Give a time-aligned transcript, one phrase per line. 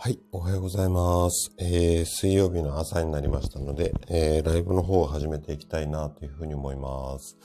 [0.00, 1.50] はい、おはようございます。
[1.58, 7.36] えー、水曜日の朝になりましたので、えー、ライブの方を始めていきたいなというふうに思います。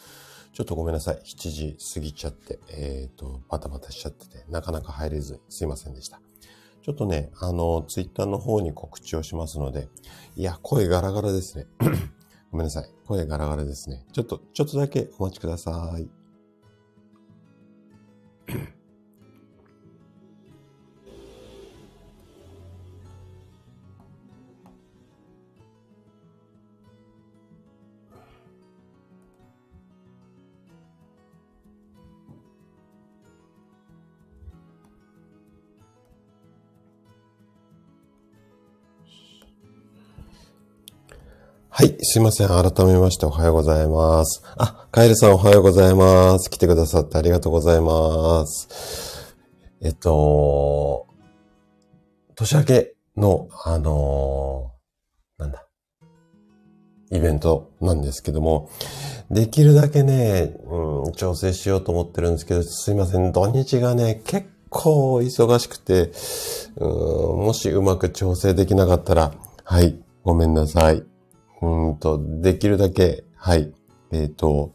[0.54, 1.16] ちょっとごめんなさい。
[1.26, 6.22] 7時過ぎちゃって、えっ、ー、と、バタバタしちゃってて、なかなか入れずすいませんでした。
[6.84, 9.88] ちょっとね、あの、ツイッターの方に告知をしますので、
[10.36, 11.66] いや、声ガラガラですね。
[12.52, 12.90] ごめんなさい。
[13.08, 14.06] 声ガラガラですね。
[14.14, 16.08] ちょっと、ちょっとだけお待ちください。
[41.84, 42.48] はい、すいません。
[42.48, 44.42] 改めましておはようございます。
[44.56, 46.50] あ、カエルさんおはようございます。
[46.50, 49.36] 来てくださってありがとうございます。
[49.82, 51.08] えっと、
[52.36, 55.68] 年明けの、あのー、なんだ、
[57.12, 58.70] イベントなんですけども、
[59.30, 63.34] できるだけね、うん、調整しようと思ってるんですけど、すいません。
[63.34, 66.14] 土日がね、結構忙しくて、
[66.78, 66.88] う
[67.42, 69.34] ん、もしうまく調整できなかったら、
[69.66, 71.04] はい、ごめんなさい。
[71.64, 73.74] うんと、できるだけ、はい、
[74.12, 74.72] えっ、ー、と、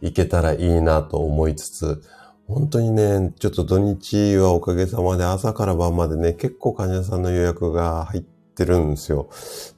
[0.00, 2.02] いけたらいいなと思いつつ、
[2.46, 9.28] 本当にね、ちょっと土日はおかげさまで朝から晩までね、結構患者さんの予約が入ってるんですよ。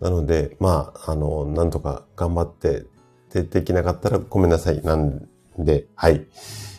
[0.00, 2.84] なので、まあ、あの、なんとか頑張って、
[3.33, 4.83] で、できなかったらごめんなさい。
[4.83, 6.27] なんで、はい。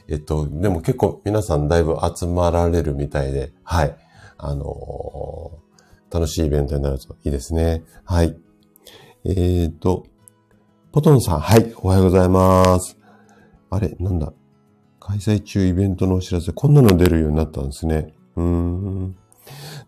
[0.07, 3.95] えっと、でも結構皆さんだいぶ集まられるみたいで、はい。
[4.37, 7.83] あのー、楽しいイベントになるといいですね。
[8.05, 8.37] はい。
[9.25, 10.05] えーと、
[10.93, 12.97] ポトンさん、はい、おはようございます。
[13.69, 14.31] あれ、なんだ。
[15.01, 18.13] 開催中イベントのお知らせ、こんなの出るようになったんですね。
[18.37, 19.17] うーん。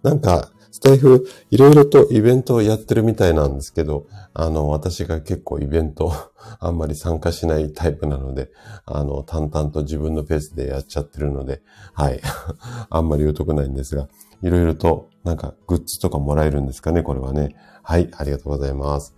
[0.04, 6.12] なんか、スタイフ、いろいろとイベントをやってるみたいなんですけど、あの、私が結構イベント
[6.59, 8.52] あんまり参加しないタイプなので、
[8.86, 11.62] あの、淡々と自分のペースでやっちゃってるので、
[11.94, 12.20] はい。
[12.90, 14.09] あんまり言うとこないんですが、
[14.41, 17.56] いろいろとなんかグッズとかもらえるんですかね、これはね。
[17.84, 19.16] はい、ありがとうございます。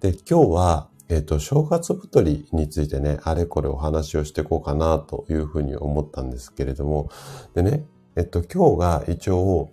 [0.00, 7.10] で、今日は、えっ、と、正月太りについてね、あれこれお話をしていこうかなというふうに思ったんですけれども、
[7.54, 7.84] でね、
[8.16, 9.70] えっと、今日が一応、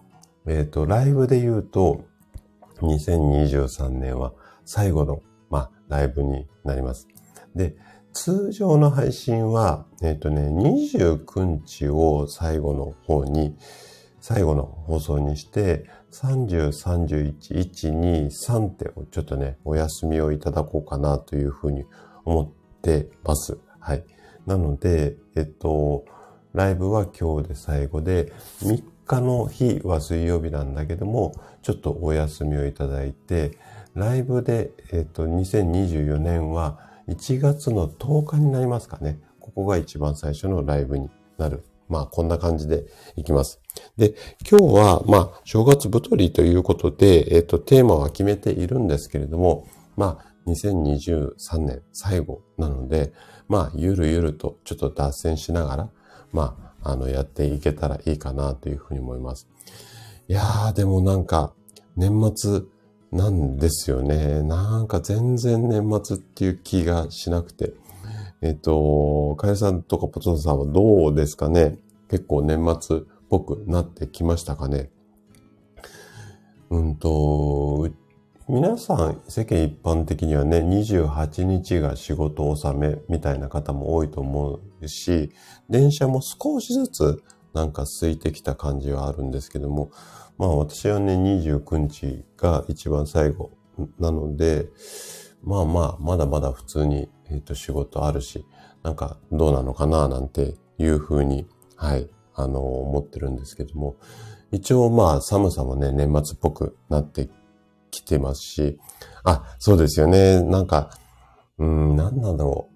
[0.47, 2.01] えっと、ライブで言うと、
[2.81, 4.34] 2023年は
[4.66, 7.07] 最後の、まあ、ライブになります。
[7.56, 7.75] で、
[8.13, 13.56] 通常の配信は、えっとね、29日を最後の方に、
[14.22, 21.85] 最後の放送にして、30、31、1、2、3ってちょっとね、お休みをいただこうかなというふうに
[22.25, 23.57] 思ってます。
[23.80, 24.03] はい。
[24.46, 26.06] なので、えっと、
[26.53, 33.57] ライブは今日で最後で、3日の日は水曜日なんだけども、ちょっとお休みをいただいて、
[33.94, 39.19] ライブで、えっと、2024年は1月の10日になりますかね。
[39.40, 43.58] ここが一番最初のライブになるまあ、こんな感じでいきます。
[43.97, 44.16] で、
[44.50, 53.13] 今日は、まあ、正月太りということで、えっ、と、テーマは決めているんですけれども、まあ、2023年最後なので、
[53.47, 55.90] まあ、ゆるゆるとちょっと脱線しながら、
[56.31, 59.47] まあ、あの、やっていけたらいいかなというふうに思います。
[60.28, 61.53] いやー、でもなんか、
[61.96, 62.62] 年末
[63.12, 64.41] なんですよね。
[64.44, 67.74] なんか全然年末っていう気がしなくて。
[68.41, 71.78] えっ、と、かやさんとかポトさんはどうですかね？
[72.09, 74.90] 結構年末ぽくなってきましたかね。
[76.69, 77.90] うんと、
[78.47, 85.31] 皆さん世間一般的にはね、28日が仕事納めみたいな方も多いと思うし、
[85.69, 87.23] 電車も少しずつ
[87.53, 89.91] なんか空いてきた感じはあるんですけども、
[90.38, 93.51] まあ私はね、29日が一番最後
[94.00, 94.68] なので、
[95.44, 98.45] まあまあ、まだまだ普通にえ、ー、と、仕事あるし、
[98.84, 102.09] なんかどうなのかななんていうふうに、はい、
[102.41, 103.95] あの、思ってるんですけども、
[104.51, 107.30] 一応まあ寒さもね、年末っぽくなって
[107.91, 108.80] きてますし、
[109.24, 110.41] あ、そうですよね。
[110.41, 110.89] なんか、
[111.57, 112.69] うん、なんなんだろ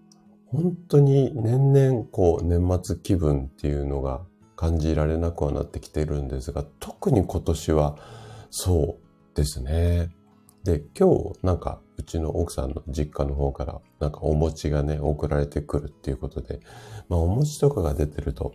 [0.51, 0.57] う。
[0.57, 4.21] 本当に年々こう年末気分っていうのが
[4.55, 7.97] 感じられなくはなってきてるんですが、特に今年は
[8.51, 8.99] そ
[9.33, 10.09] うですね。
[10.63, 16.59] で、今日なんかうちの奥さんの実家の方からなんかお餅がね、送られてくるっていうことで、
[17.09, 18.53] まあお餅とかが出てると、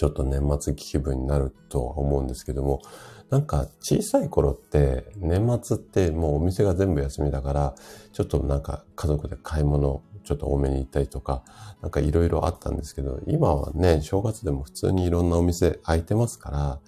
[0.00, 2.80] ちょっと年末気分になるとは思うんですけども、
[3.28, 7.74] なんか小さい頃って年末ってもうお店が全部休みだから、
[8.14, 11.42] ちょっとなんか家族で買い物ちょっと多めに行ったりとか、
[11.82, 16.78] なんかいろいろあったんですけど、今はね、正月でも普通にいろんなお店開いてますから、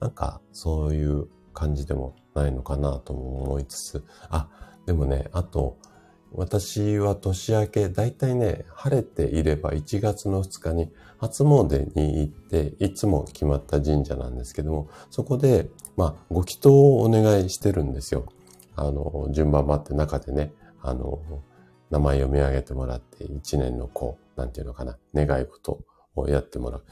[0.00, 4.48] なんかそういう感じでもないのかなとも思いつつ、あ、
[4.86, 5.76] でもね、あと、
[6.32, 18.26] 私は年明け、だいたいね、晴れていれば1月の2日に初詣に行って、いつも決まった神社なんですけども、そこで、まあ、ご祈祷をお願いしてるんですよ。
[18.74, 20.52] あの、順番待って中でね、
[20.82, 21.20] あの、
[21.90, 25.80] 名前を見上げてもらって、1年のこう、なんていうのかな、願い事
[26.14, 26.84] をやってもらう。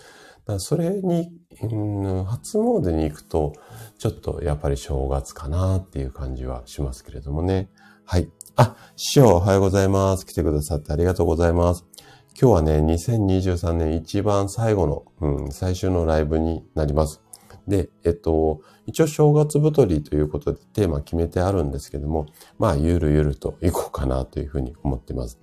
[0.47, 1.31] だそれに、
[1.62, 3.53] うん、初詣に行くと、
[3.99, 7.70] ちょっとやっぱり正月かなっていう感じはしますけれどもね。
[8.05, 8.31] はい。
[8.56, 10.27] あ、師匠おはようございます。
[10.27, 11.87] 来てくださってありがとうございます。
[12.36, 17.22] 今日はね、2023年一番最後の、うん、最終のライブになります。
[17.69, 22.26] で、えっと、一応正月太りということでテーマ決めてあるんですけども、
[22.58, 25.38] まあ、ゆるゆるといこうかなというふうに思っています。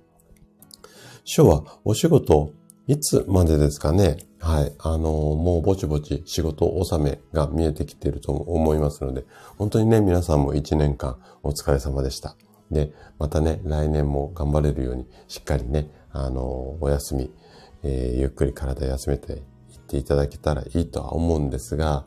[1.24, 2.50] 師匠はお仕事、
[2.86, 4.18] いつまでですかね？
[4.38, 4.74] はい。
[4.78, 9.24] あのもうぼちぼち仕事納めが見えてきていると思いますので、
[9.56, 12.36] 本当にね、皆さんも一年間お疲れ様でした。
[12.70, 17.30] で、またね、来年も頑張れるように、しっかりね、あの、お休み、
[17.82, 19.40] えー、ゆっくり体休めていっ
[19.78, 22.06] ていただけたらいいとは思うんですが、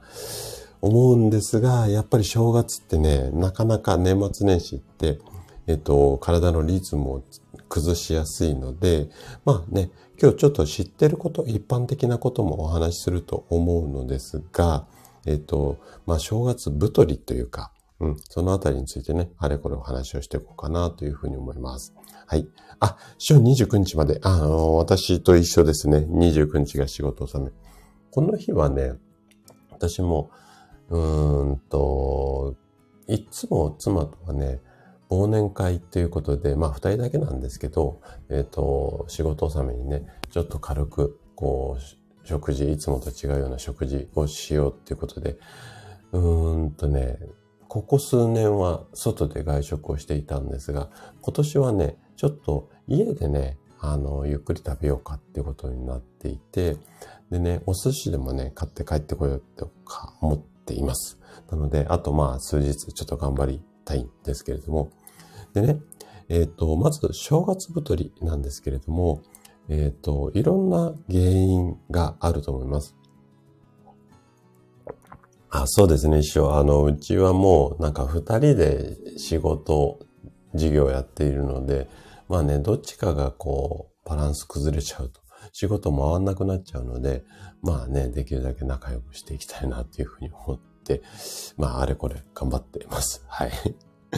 [0.81, 5.19] 思うんですが、やっぱり正月ってね、なかなか年末年始って、
[5.68, 7.24] えっと、体のリズムを
[7.69, 9.10] 崩しやすいので、
[9.46, 9.90] まあね、
[10.22, 14.86] 今日ちょっと知ってること、一般的なこともお話しすると思うのですが、
[15.25, 18.18] えっと、まあ正月太りというか、うん。
[18.30, 21.94] そのあたりについてね、あれこれお話をしていこうかなというふうに思います。
[22.27, 22.48] はい。
[22.80, 26.00] あ、週29日まで、あの、私と一緒ですね。
[26.10, 27.51] 29日が仕事納め。
[28.12, 28.94] この日はね、
[29.72, 30.31] 私も、
[30.89, 32.56] うーんと、
[33.07, 34.60] いつも妻とはね、
[35.10, 45.38] 忘年会ということで、まあ二人だけなんですけど、えっ、ー、と、仕事納めにね、ちょっと軽く、こう、食事、いつもと違うような食事をしようっていうことで、
[46.12, 47.19] うーんとね、
[47.68, 50.89] ここ数年は外で外食をしていたんですが、
[51.21, 56.77] 今年はね、ちょっと家でね、あの、ゆっくり食べようかっていうことになっていて、
[57.29, 61.19] でね、お寿司でもね、買って帰ってこようとか思っています。
[61.51, 64.91] なので、あとまあ数日ちょっと頑張りたいんですけれども。
[65.53, 65.79] でね、
[66.29, 69.21] えっ、ー、と、まず正月太りなんですけれども、
[69.69, 72.95] えっ、ー、と、いろんな原因があると思います。
[75.50, 76.56] あ、そうですね、師匠。
[76.56, 80.00] あの、うちはもう、なんか二人で仕事、
[80.53, 81.88] 事業やっているので、
[82.27, 87.24] まあね、どっちかがこう、バランス崩れちゃうと、仕事回んなくなっちゃうので、
[87.62, 91.01] まあね、できるだけ仲良くしていきたいなっていうふうに思って、
[91.57, 93.24] まあ、あれこれ頑張っています。
[93.27, 93.51] はい。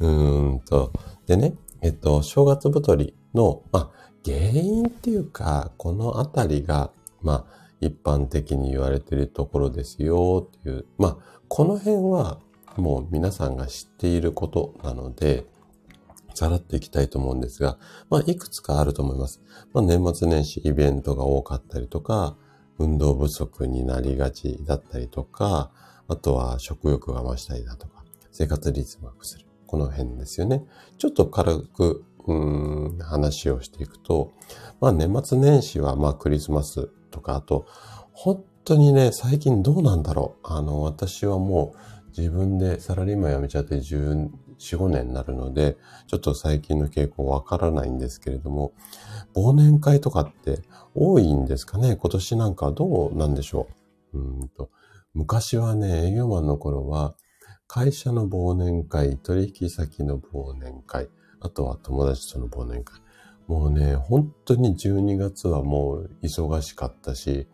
[0.00, 0.92] うーんと、
[1.26, 3.90] でね、えっと、正月太りの、まあ、
[4.24, 12.38] 原因っていうか、このあたりが、まあ、一般的に言われているところですよっていう、まあ、この辺は
[12.76, 15.44] もう皆さんが知っていることなので、
[16.34, 17.78] さらっといきたいと思うんですが、
[18.10, 19.40] まあ、いくつかあると思います。
[19.72, 22.36] まあ、年末年始イベントが多かったりとか、
[22.78, 25.70] 運動不足になりがちだったりとか、
[26.08, 29.52] あとは食欲が増したりだとか、生活リズムが崩れる。
[29.66, 30.64] この辺ですよね。
[30.98, 34.32] ちょっと軽く、うん、話をしていくと、
[34.80, 37.66] まあ年末年始はまあクリスマスとか、あと、
[38.12, 40.46] 本当にね、最近どうなんだろう。
[40.46, 41.78] あの、私はもう
[42.16, 43.80] 自分でサラリーマン辞めちゃって
[44.62, 45.76] 4、5年になるので、
[46.06, 48.72] ちょっと最近の傾向わからないんですけれども、
[49.34, 50.62] 忘年会とかって
[50.94, 51.96] 多いんですかね？
[51.96, 53.68] 今年なんかどうなんでしょ
[54.12, 54.18] う？
[54.18, 54.70] うんと
[55.14, 57.14] 昔はね、営業マンの頃は、
[57.66, 61.08] 会社の忘年会、取引先の忘年会、
[61.40, 63.00] あとは友達との忘年会。
[63.46, 67.48] もうね、本当に12月はもう忙しかったし、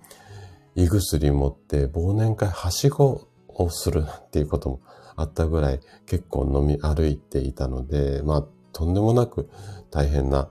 [0.75, 4.81] 胃薬持って忘年会はしごをするっていうことも
[5.19, 9.51] あったぐらい結構飲み歩いていたので、まあとんでもなく
[9.91, 10.49] 大変な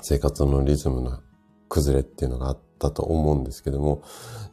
[0.00, 1.20] 生活のリズムの
[1.68, 4.02] 崩れっていうのがあったと思うんですけども、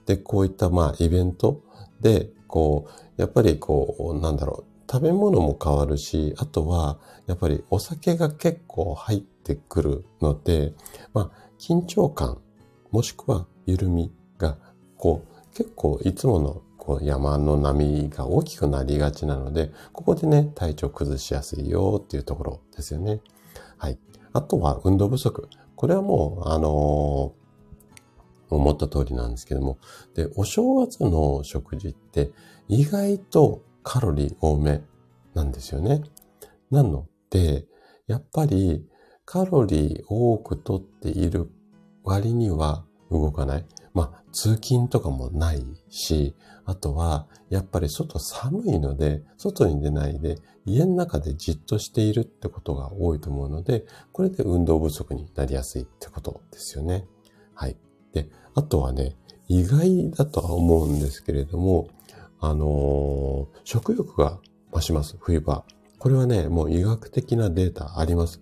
[0.06, 1.62] で、こういったまあイベント
[2.00, 10.74] で、こう、やっぱりこう、なんだろう、食べ物も変わるし、あとは、やっぱりお酒が結構入ってくるので、
[11.14, 12.40] まあ、緊張感、
[12.92, 14.58] もしくは緩みが、
[14.98, 23.22] こう、結構いつものこう山の波が大きくなりがちなので、ここでね、体調崩しやすいよっていうところですよね。
[23.78, 24.00] はい。
[24.34, 25.48] あとは運動不足。
[25.76, 29.78] これはもう、あのー、思った通りなんですけども。
[30.16, 32.32] で、お正月の食事って
[32.68, 34.82] 意外とカロリー多め
[35.36, 36.02] なんですよね。
[36.72, 37.68] なので、
[38.08, 38.84] やっぱり
[39.26, 41.52] カロリー多くとっている
[42.04, 43.66] 割には動かない。
[43.94, 57.06] まあ、通勤とかもないし、あとは、やっぱり外寒いので、外に出ないで、家の中でじっとしているってことが多いと思うので、これで運動不足になりやすいってことですよね。
[57.56, 57.78] はい。
[58.14, 59.16] で、あとはね、
[59.48, 61.90] 意外だとは思うんですけれども、
[62.40, 64.40] あのー、食欲が
[64.72, 65.66] 増します、冬場。
[65.98, 68.42] これはね、もう医学的なデータあります。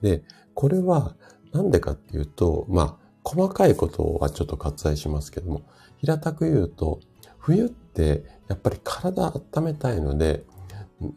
[0.00, 0.22] で、
[0.54, 1.16] これは
[1.52, 5.62] なんでかっていうと、まあ、細かいことはちょっと割愛しますけども、
[5.98, 7.00] 平たく言うと、
[7.38, 10.44] 冬ってやっぱり体温めたいので、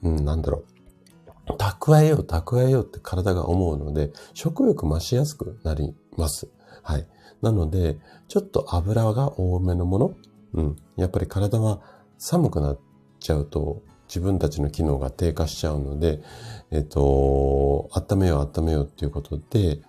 [0.03, 0.65] うん、なんだろ
[1.47, 1.51] う。
[1.57, 6.49] 蓄えよう、蓄えようって体が思うので、食欲増しやすくなります。
[6.83, 7.07] はい。
[7.41, 10.13] なので、ちょっと油が多めのもの、
[10.53, 10.75] うん。
[10.97, 11.79] やっぱり体は
[12.17, 12.79] 寒くなっ
[13.21, 16.21] ちゃうと、自分たちの機能が低下しちゃうので、
[16.71, 19.79] えっと、温めよう、温めようっていうことで、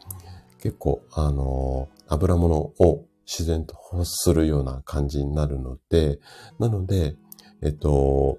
[0.63, 6.19] 結構、あの、油物を自然と欲するような感じになるので、
[6.59, 7.17] なので、
[7.63, 8.39] えっと、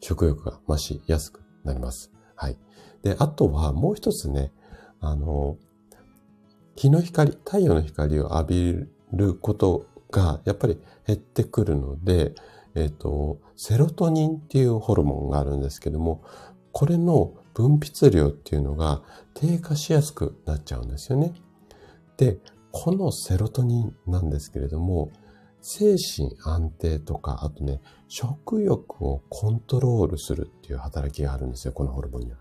[0.00, 2.10] 食欲が増しやすくなります。
[2.36, 2.56] はい。
[3.02, 4.52] で、あとはもう一つね、
[5.00, 5.56] あの、
[6.76, 12.34] 日の光、太陽の光を浴びることがやっぱり減ってくるので、
[12.74, 16.22] えっ、と、セロトニンっていうホルモンがあるんですけども、
[16.72, 19.02] これの分泌量っていうのが
[19.34, 21.34] 低下しやすくなっちゃうんですよね。
[22.16, 22.38] で、
[22.76, 25.12] このセロトニンなんですけれども、
[25.62, 32.38] 精神安定とか、あとね、食欲をコントロールするっていう働きがあるんですよ、このホルモンには。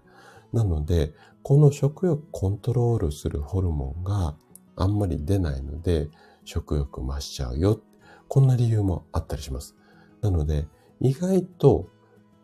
[0.51, 1.13] なので、
[1.43, 4.35] この食欲コントロールするホルモンが
[4.75, 6.09] あんまり出ないので、
[6.45, 7.79] 食欲増しちゃうよ。
[8.27, 9.75] こんな理由もあったりします。
[10.21, 10.67] なので、
[10.99, 11.89] 意外と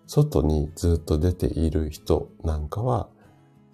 [0.05, 3.09] 外にずっと出ている人なんかは、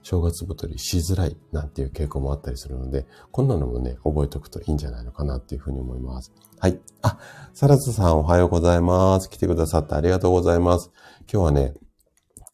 [0.05, 6.31] 正月太りしづらいなんていう傾向もあったりするので、こんなのもね、覚えておくといいんじゃないのかなっていうふうに思います。
[6.59, 6.79] はい。
[7.01, 7.17] あ、
[7.55, 9.31] サラズさんおはようございます。
[9.31, 10.91] 来てくださってありがとうございます。
[11.21, 11.73] 今日はね、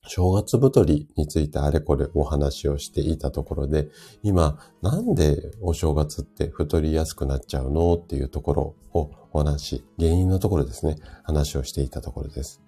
[0.07, 3.89] 正月太りについてあれこれお話をしていたところで、
[4.23, 12.61] 今、なんでお正月って太りやすくなっちゃうのっていうところをお話し、原因のところですね、話をしていたところです。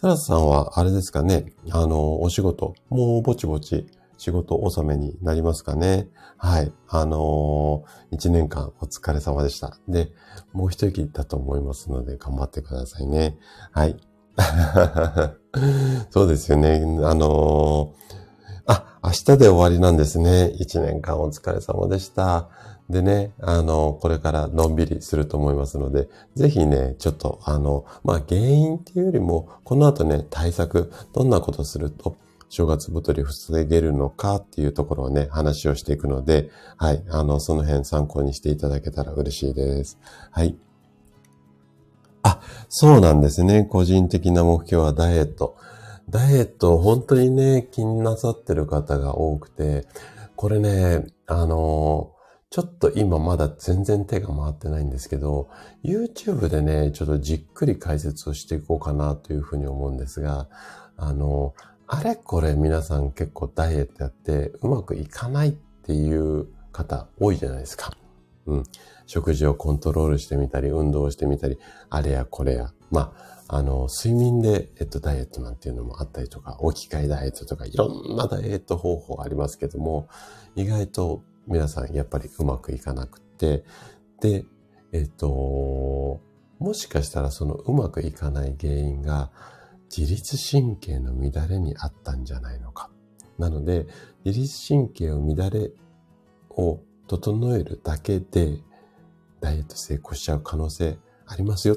[0.00, 3.86] タラスさんは、あれですかね、あの、お仕事、もうぼちぼち
[4.18, 6.08] 仕事納めになりますかね。
[6.36, 6.72] はい。
[6.88, 9.78] あのー、一年間お疲れ様でした。
[9.88, 10.12] で、
[10.52, 13.38] もう一息だと思いますので頑張ってくださいね。
[13.72, 13.96] はい。
[16.10, 16.82] そうですよね。
[17.04, 18.06] あのー、
[18.66, 20.50] あ、明日で終わりなんですね。
[20.58, 22.48] 一年間お疲れ様でした。
[22.88, 32.16] でね、あの、これからのんびりすると思いますので、ぜひね、ちょっとあの、まあ、原因っていうよりも、この後ね、対策、どんなことすると、
[32.48, 39.98] 正月太り防げるのかっていうところをね、話をしていくので、はい、あの、その辺参考にしていただけたら嬉しいです。
[40.30, 40.56] はい。
[42.22, 43.64] あ、そうなんですね。
[43.64, 45.56] 個人的な目標はダイエット。
[46.08, 49.86] ダイエット、本当にね、気になさってる方が多くて、
[50.36, 52.12] これね、あの
[52.50, 55.48] ちょっと今まだ全然手が回ってないんですけど、
[55.84, 60.48] YouTube でね、ちょっとじっくり解説をしていこうかなというふうに思うんですが、
[60.96, 61.54] あの、
[61.88, 67.92] あれこれ皆さん結構ダイエットやってうまくいかないっていう方多いじゃないですか。
[68.46, 68.62] うん。
[69.06, 71.58] 食事をコントロールしてみたり、運動をしてみたり、
[71.90, 72.72] あれやこれや。
[72.90, 73.14] ま
[73.48, 80.08] あ、あの、睡眠で、えっと、ダイエットなんていうのもあったりとか、置き換えダイエットとか、いろんなダイエット方法ありますけども、
[80.56, 83.64] 意外と皆さんやっぱりうまくいかなくて、
[84.20, 84.44] で、
[84.92, 86.20] えっと、
[86.58, 89.30] もしかしたらそのうまくいかない原因が
[89.96, 92.90] 自律神経の乱れにあったんじゃないのか。
[93.38, 93.86] なので、
[94.24, 95.70] 自律神経を乱れ
[96.50, 98.58] を整えるだけで
[99.40, 101.76] ダイエット成功しちゃう可能性ありますよ。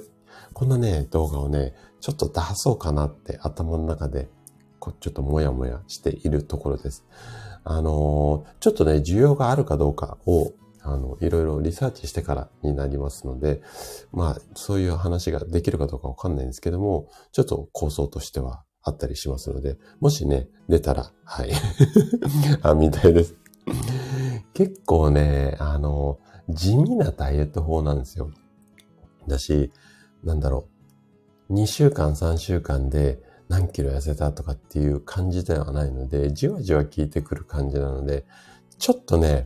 [0.53, 4.29] こんなね、動画をね、ちょっと出そうかなって頭の中で、
[4.79, 7.05] こちょっともやもやしているところです。
[7.63, 13.61] あのー、ちょっとね、需要があるかどうかを、あの、いろいろリサーチしてからになりますので、
[14.11, 21.51] まあ、そういう話ができるかどうかわかんないんですけども、ちょっと構想としてはあったりしますので、もしね、出たら、はい。
[22.61, 23.35] あ、みたいです。
[24.53, 26.19] 結構ね、あの、
[26.49, 28.31] 地味なダイエット法なんですよ。
[29.27, 29.71] だし、
[30.23, 30.67] なんだろ
[31.49, 31.53] う。
[31.53, 38.25] 2週間、3週間で何キロ痩せたとかっていう感じではないので、じわじわ効いてくる感じなので、
[38.77, 39.45] ちょっとね、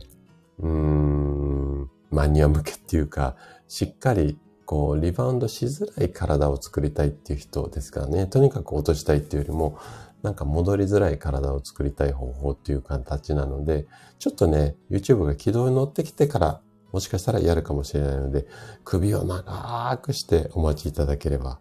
[0.60, 3.36] うーん、マニア向けっていうか、
[3.68, 8.26] しっかりこう、リバウンドしづらい体を作りたいっていう人ですからね。
[8.26, 9.78] とにかく落としたいっていうよりも、
[10.22, 13.86] なんか戻りづらい体を作りたい方法っていう形なので、
[14.18, 16.60] ちょっとね、YouTube が軌道に乗ってきてから
[16.92, 18.46] もしかしたらやるかもしれないので、
[18.84, 21.58] 首を長くしてお待ちいただければ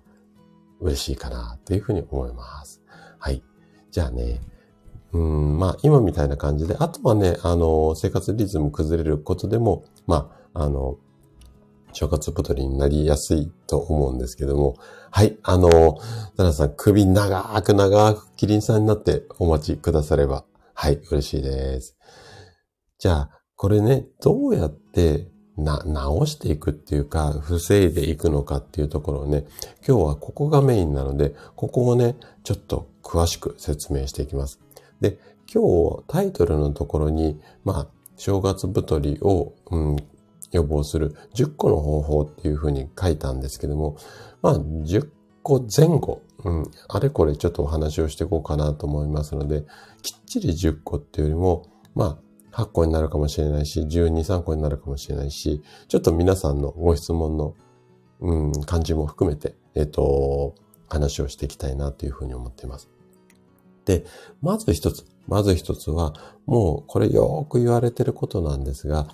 [0.79, 2.81] 嬉しいかなというふうに思います。
[3.19, 3.43] はい。
[3.91, 4.41] じゃあね、
[5.13, 10.97] うん、まあ今みたいな感じで、あとはね、あの、生活リズム崩れることでも、まあ、あの、
[11.93, 14.75] 正月太りになりやすいと思うんですけども、
[15.11, 15.69] はい、あの、
[16.35, 20.43] ダナさん、首長く長くキリンさんになってお待ちくだされば、
[20.73, 21.95] はい、嬉しいです。
[22.97, 29.45] じゃあ、これね、どうやってな、直していくっていうか、防いでいくのかっていうところをね、
[29.87, 34.62] 今日はここがメインなので、ここをね、ちょっと詳しく説明していきます。
[35.03, 35.19] で、
[35.53, 35.61] 今
[35.97, 39.97] 日タイトルのところに、まあ、正月太りを、うん、
[40.53, 43.97] 予防する10個の方法っていうふうに書いたんですけども、
[44.41, 45.09] まあ、10
[45.43, 49.65] 個前後、うん、あれこれちょっとお話をしていこうかなと思いますので、
[50.01, 52.17] きっちり10個っていうよりも、ま
[52.53, 57.55] あ、8個になるかもしれないし、12、3個になるかもしれないし、ちょっと皆さんのご質問の、
[58.21, 60.55] うん、感じも含めて、えっ、と、
[60.87, 62.92] 話をしていきたいなというふうに思っています。
[63.85, 64.05] で、
[64.41, 66.13] まず一つ、まず一つは、
[66.45, 69.07] もうこれよく言われてることなんですが、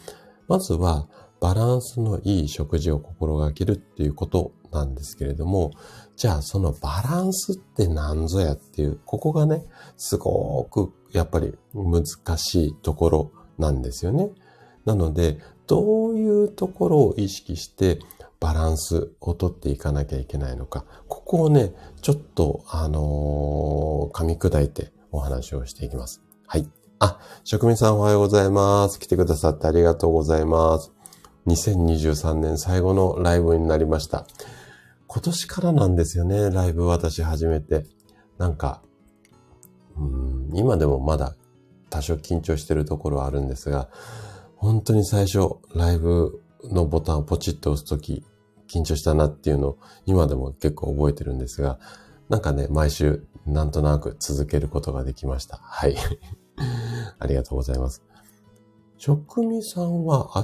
[0.47, 1.07] まずは
[1.39, 5.71] バランスのいい食事を心がけるっていうことなんですけれども、
[6.15, 9.65] じゃあそのバランスって何ぞやっていう、ここがね、
[9.97, 12.03] すごくやっぱり難
[12.37, 14.29] しいところなんですよね。
[14.85, 17.99] なので、どういうところを意識して
[18.39, 26.21] バランスをとっていかなきゃいけないのか、ここをね、ちょっと、あのー、噛み砕いてお話をしていきます。
[26.47, 26.67] はい。
[26.99, 28.99] あ、職人さんおはようございます。
[28.99, 30.91] 来てくださってありがとうございます。
[31.47, 34.25] 2023年最後のライブになりました。
[35.07, 37.85] 今年からなんですよね、ライブ私始めて。
[38.37, 38.81] なんか、
[39.97, 41.35] うん今でもまだ
[41.89, 43.89] 多少緊張してるところはあるんですが、
[44.55, 48.23] 本当に最初、ライブのボタンをポチッと押すとき、
[48.67, 51.79] 緊張したなっていうのを今でも結構覚えてるんですが、
[52.29, 55.57] なんかね、毎週なんとなく続けることができました。
[55.57, 55.95] はい。
[57.17, 58.03] ありがとうございます。
[58.97, 60.43] 職味さんは明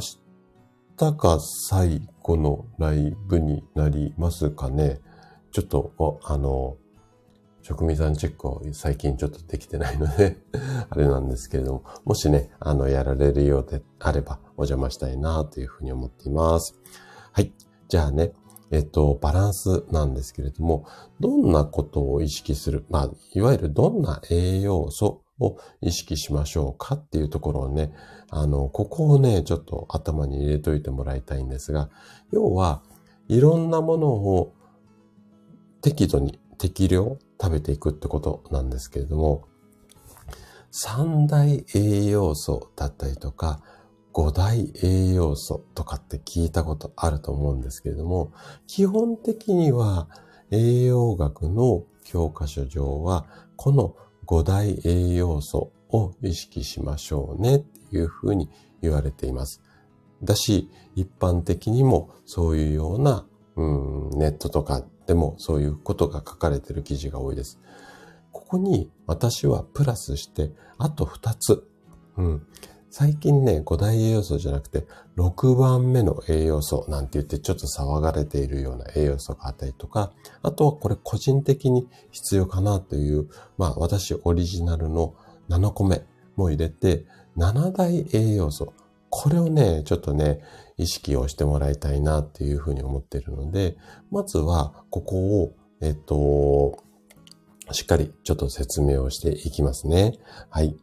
[0.97, 5.01] 日が最後のライブになりますかね？
[5.51, 6.77] ちょっと、あの、
[7.67, 10.37] 職味さんチェックを最近ちょっとできてないので
[10.87, 16.75] あれなんですけれども、もしね、あの、やられるようであればお邪魔したいなというふうに思っています。
[17.31, 17.51] はい。
[17.87, 18.33] じゃあね、
[18.69, 20.85] えっと、バランスなんですけれども、
[21.19, 27.93] どんなことを意識する、まあ、いわゆるどんな栄養素を意識しましょうかっていうところをね、
[28.29, 31.89] あの、ここをね、ちょっと頭に入れといてもらいたいんですが、
[32.31, 32.83] 要は、
[33.27, 34.53] いろんなものを
[35.81, 39.47] 適度に適量食べていくってことなんですけれども、
[40.71, 43.61] 三大栄養素だったりとか、
[44.11, 48.31] 五大栄養素とかって聞いたことあると思うんですけれども、
[48.67, 50.07] 基本的には
[50.51, 53.95] 栄養学の教科書上は、この
[54.25, 58.49] 五大栄養素を意識しましょうねっていうふうに
[58.81, 59.61] 言われています。
[60.23, 67.59] だし、一般的にもそういうような、うん、ネットとかでもそういうことが書かれている記事が多いです。
[68.31, 71.67] ここに私はプラスして、あと二つ、
[72.17, 72.47] うん、
[72.89, 74.87] 最近ね、5大栄養素じゃなくて、
[75.17, 85.13] 6番目の栄養素なんて言ってちょっと騒がれているような栄養素があったりとか、あとはこれ個人的に必要かなという、まあ私オリジナルの
[85.49, 86.03] 7個目
[86.35, 87.05] も入れて、
[87.37, 88.73] 7大栄養素。
[89.17, 90.41] これをね、ちょっとね、
[90.77, 93.77] 意識をしてもらいたいなっていうふうに思ってるので、
[94.11, 96.77] まずはここを、えっと、
[97.71, 100.19] しっかりちょっと説明をしていきますね。
[100.49, 100.75] はい。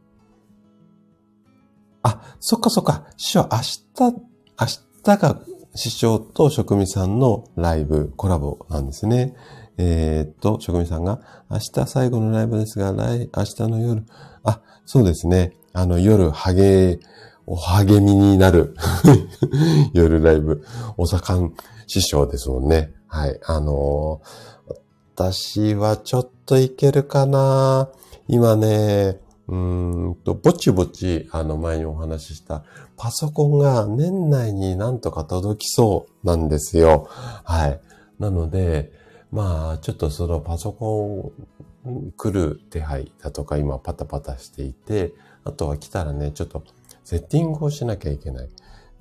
[2.03, 3.05] あ、そっかそっか。
[3.19, 4.67] 師匠、明日、明
[5.05, 5.43] 日が
[5.75, 9.37] 師匠と職味さんのライブ、コラボなんですね。
[9.77, 14.07] えー、っと、職味さんが、明日最後のライブですが、来、明日の夜、
[14.43, 15.53] あ、そうですね。
[15.75, 16.99] あの、夜、励、
[17.53, 18.75] お励みになる
[19.93, 20.65] 夜ライブ、
[20.97, 21.55] お盛ん
[21.87, 22.95] 師匠ですもんね。
[23.09, 23.39] はい。
[23.45, 24.75] あのー、
[25.15, 27.91] 私はちょっといけるかな
[28.27, 32.65] 今ね、うんと、ぼちぼち、あの前にお話しした
[32.97, 37.07] パソコンが年内になんとか届きそうなんですよ。
[37.11, 37.79] はい。
[38.19, 38.93] なので、
[39.31, 41.35] まあ、ちょっとそのパソコ
[41.87, 45.13] ン来る手配だとか今パタパタしていて、
[45.45, 46.63] あとは来たらね、ちょっと
[47.13, 48.49] セッティングをしなきゃいけない。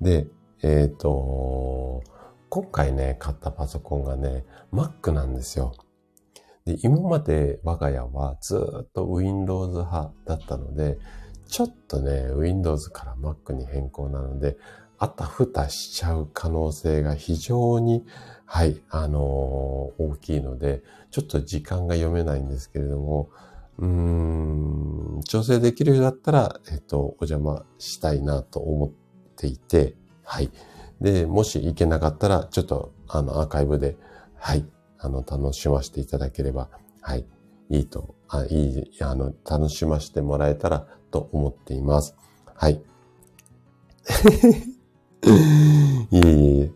[0.01, 0.27] で、
[0.63, 2.03] えっ、ー、と、
[2.49, 4.43] 今回ね、買ったパソコンがね、
[4.73, 5.71] Mac なんですよ。
[6.65, 10.97] で、今まで我が家はずっと Windows 派だったので、
[11.47, 14.57] ちょっとね、Windows から Mac に変更なので、
[14.97, 18.05] あたふたしちゃう可能性が非常に、
[18.45, 23.29] はい、あのー、大きいので、ちょっと時間が読めないんですけれども、
[23.79, 28.89] うーん、調整できるようだったら、えっと、お邪魔したいなと思っ
[29.35, 30.51] ていて、はい。
[30.99, 33.97] で、もし行けなかったら、ちょっと、あの、アーカイブで、
[34.37, 34.65] はい、
[34.99, 36.69] あの、楽しませていただければ、
[37.01, 37.25] はい、
[37.69, 42.15] いいと、あいい、あの、楽しませてもらえたらと思っています。
[42.53, 42.81] はい。
[46.11, 46.71] いえいえ。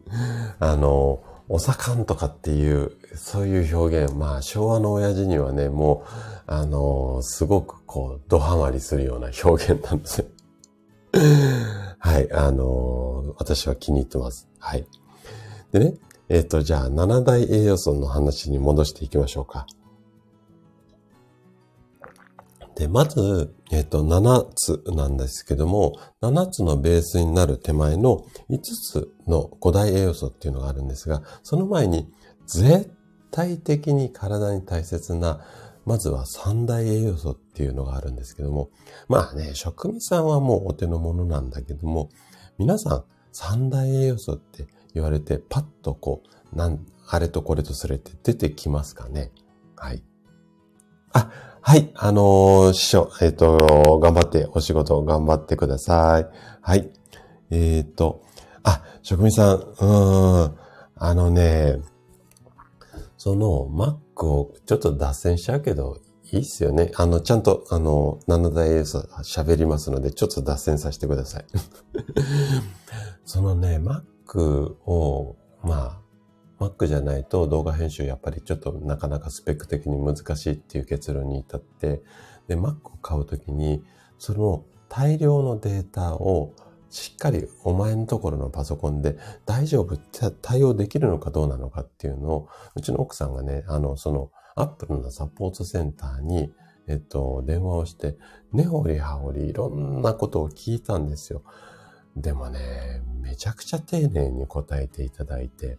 [0.60, 10.26] あの、お盛んとかっていう、そういう表現、まあ、昭和の親父にはね、もう、あの、すごくこう、ドハマりするような表現なんですよ。
[11.98, 14.48] はい、あの、私は気に入ってます。
[14.58, 14.86] はい。
[15.72, 15.94] でね、
[16.28, 19.66] えっ、ー、と、じゃあ、七大栄養素の話に戻していきましょうか。
[22.76, 32.10] で、まず、えっ、と、7つなんですけども、7つのベースになる手前の5つの5大栄養素っていうのがあるんですが、その前に、
[32.46, 32.90] 絶
[33.34, 35.40] 対的に体に大切な、
[35.84, 38.70] まずは三大栄養素っていうのがあるんですけども、
[39.08, 42.10] まあね、職味さんはもうお手の物なんだけども、
[42.58, 49.32] 皆さん三大栄養素って言われてパッとこう、なん、あれとこれとそれって出てきますかね？
[49.74, 50.04] はい。
[51.12, 56.28] あ、はい、あのー、師匠、えっ、ー、と、頑張って、お仕事頑張ってください。
[56.60, 56.88] はい。
[57.50, 58.22] えっ、ー、と、
[58.62, 60.58] あ、職人さん、うん、
[60.94, 61.78] あのね、
[63.24, 66.92] その Mac をちょっと脱線しちゃうけど、いいっすよね。
[66.94, 71.46] あの、ちゃんと、あの、7大エース喋りますので、ちょっと脱線させてください。
[73.24, 76.02] そのね、Mac を、ま
[76.58, 82.02] あ、Mac じゃないと動画編集やっぱりちょっとなかなかスペック的に難しいっていう結論に至って、
[82.46, 83.82] で、Mac を買うときに、
[84.18, 86.52] その大量のデータを
[86.94, 96.52] しっかりお前のところのパソコンで大丈夫って対応できるのかどうなのかっていうのを、うちの奥さんがね、あの、その Apple のサポートセンターに、
[96.86, 98.16] えっと、電話をして、
[98.52, 101.42] 根掘り葉掘りいろんなことを聞いたんですよ。
[102.16, 105.78] でもね、めちゃくちゃ丁寧に答えていただいて、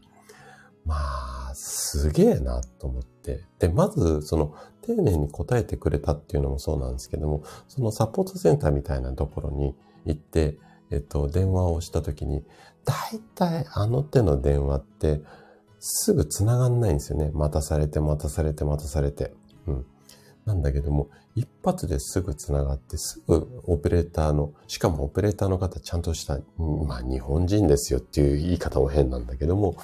[0.84, 3.45] まあ、すげえなと思って。
[3.60, 9.75] で、まず、その、丁寧に答えてくれたっていうのもそうなんですけども、そのサポートセンターみたいなところに
[10.06, 10.60] 行って、
[10.91, 12.43] えっと、電話をしたときに、
[12.86, 15.21] 大体あの手の電話って、
[15.80, 17.32] すぐ繋がんないんですよね。
[17.34, 19.34] 待たされて、待たされて、待たされて。
[19.67, 19.86] うん。
[20.45, 29.76] なんだけども、一発ですぐ繋がって、すぐオペレーターの、しかもオペレーターの方ちゃんとした、まあ日本人ですよっていう言い方も変なんだけども、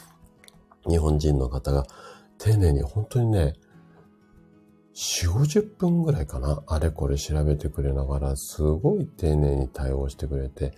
[0.88, 1.86] 日本人の方が
[2.38, 3.56] 丁寧に本当にね、
[4.94, 6.64] 4、50分ぐらいかな。
[6.68, 10.74] あれこれ調べてくれながら、すごい丁寧に対応してくれて、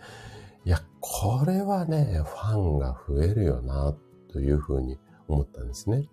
[0.65, 3.95] いや、これはね、ファンが増えるよな、
[4.31, 4.97] というふうに
[5.27, 6.07] 思ったんですね。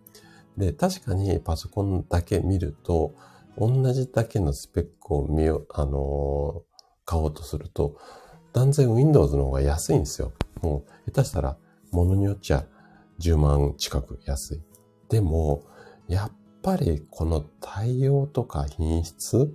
[0.56, 3.14] で、確かにパソコンだけ見ると、
[3.56, 7.96] 同じだけのスペックを見よ、あのー、買おうとすると、
[8.52, 10.32] 断然 Windows の方が安いんですよ。
[10.62, 11.56] もう、下手したら、
[11.92, 12.64] ものによっちゃ
[13.20, 14.62] 10万近く安い。
[15.08, 15.64] でも、
[16.08, 16.32] やっ
[16.62, 19.55] ぱりこの対応とか品質、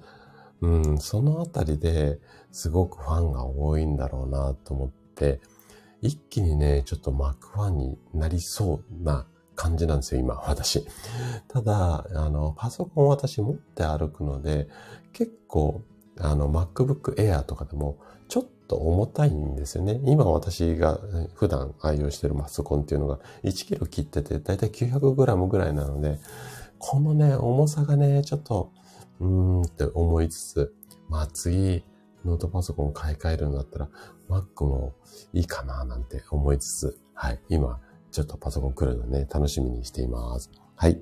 [0.61, 2.19] うん、そのあたりで
[2.51, 5.41] すごくファンが多いんだろうなと思って、
[6.01, 10.85] 一気にね、ちょっと Mac ファンになりそうな感じなんですよ、今、私。
[11.47, 14.67] ただ、あの、パソコン私持って歩くので、
[15.13, 15.81] 結構、
[16.19, 19.99] あの、MacBook Air とかでも、ちょっと重たいんですよね。
[20.05, 20.99] 今私が
[21.35, 26.19] 普段愛用してるパソコンっていうのが1キロ切ってて、だいたい900グラムぐらいなので、
[26.87, 28.71] このね、重さがね、ちょっと、
[29.19, 30.73] うーんって思いつつ、
[31.09, 31.83] まあ次、
[32.23, 33.89] ノートパソコン買い替えるんだったら、
[34.29, 34.93] Mac も
[35.33, 37.79] いいかななんて思いつつ、はい、今、
[38.11, 40.51] ちょっとパソコン来るのね、楽しみにしています。
[40.75, 41.01] はい。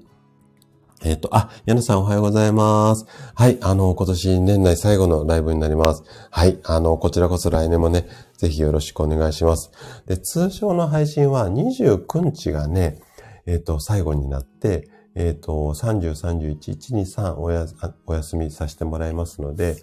[1.04, 3.06] えっ、ー、と、あ、矢野さんおはようございます。
[3.36, 6.04] はい、あの、今年年内最後のライブになります。
[6.32, 9.69] はい、あの、こちらこそ来年もね、ぜひよろしくお願いします。
[10.08, 13.02] で、通常の配信は29日がね、
[13.46, 17.65] えっ、ー、と、最後になって、えっ、ー、と、30、31、1、2、3おや
[18.06, 19.78] お休みさせてもらいますので、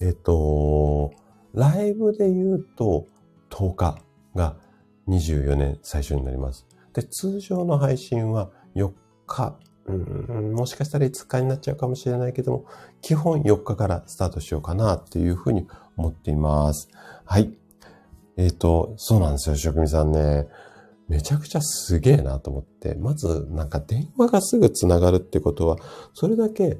[0.00, 1.12] えっ、と、
[1.54, 3.06] ライブで言うと
[3.50, 3.98] 10日
[4.34, 4.56] が
[5.08, 6.66] 24年最初になります。
[6.92, 8.92] で、通常の配信は4
[9.26, 12.66] 日うん、もしかしたら5日になっちゃうかもしれないけども、
[13.02, 16.88] 基本4日からスタートしようかなっていうふうに思っています。
[17.24, 17.52] はい。
[18.36, 20.48] えっ、ー、と、そうなんですよ、職人さんね。
[21.08, 25.76] めちゃくちゃすげえなと思って、まずなんか電話がすぐ繋がるってことは、
[26.14, 26.78] それだけ、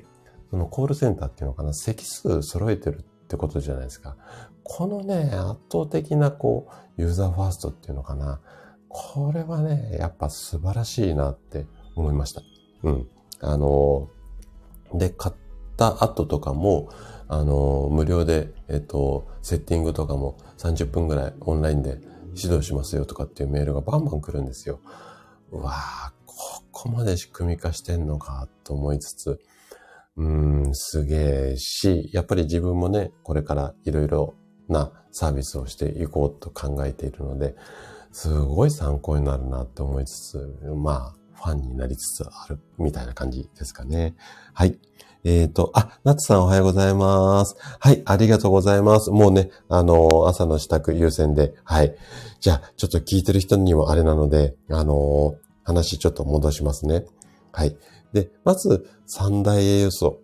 [0.51, 4.17] そのコールセンターっていうのかな、席数揃えてるっってことじゃないですか。
[4.63, 8.41] このね、圧倒的なこう、ユーザーファーストっていうのかな。
[8.89, 12.43] これはね、やっぱ素晴らしいなって思いました。
[12.85, 13.09] うん。
[13.41, 14.09] あの、
[14.95, 15.35] で、買っ
[15.77, 16.89] た後とかも、
[17.29, 21.99] あの、無料で、えっと、セッティングとかも30分ぐらいオンラインで
[22.37, 24.81] 指導しますよとかっていうメールがバンバン来るんですよ。
[25.51, 29.41] わぁ、ここまで仕組み化してんのかと思いつつ、
[30.17, 34.35] うーん、すげえし、やっぱり自分もね、これからいろいろ
[34.69, 37.57] なサービスをしていこうと考えているので、
[38.13, 44.15] すごい参考になるなって思いつつ、まあ、ファンになりつつあるみたいな感じですかね。
[44.55, 44.79] はい。
[45.27, 47.57] えっ、ー、と、あ、ナツさんおはようございます。
[47.81, 49.11] はい、ありがとうございます。
[49.11, 51.97] もうね、あのー、朝の支度優先で、はい。
[52.39, 57.07] じゃあ、ちょっと聞いてる人にもあれなので、あのー、話ちょっと戻しますね。
[57.51, 57.77] はい。
[58.13, 60.21] で、まず、三大栄養素、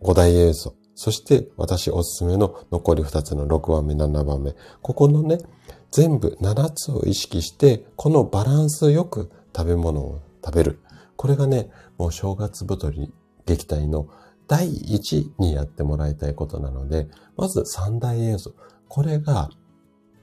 [0.00, 4.54] 五大栄養素、そして私おすすめの残り二つの6番目、7番目。
[4.80, 5.36] ここのね、
[5.90, 10.80] 全部7つを意識して、このバランスよく食べ物を食べる。
[11.16, 13.12] これがね、もう正月太り
[13.46, 14.08] 撃退の
[14.48, 18.54] 第一にやってもらいたいことなので、まず三大栄養素。
[18.88, 19.50] これが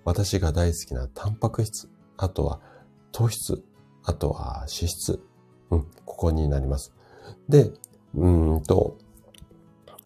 [0.04, 2.60] 私が大好きなタンパク質、あとは
[3.12, 3.64] 糖質、
[4.04, 5.20] あとは脂質。
[5.72, 6.94] うん、ここになります。
[7.48, 7.72] で、
[8.16, 8.98] うんと、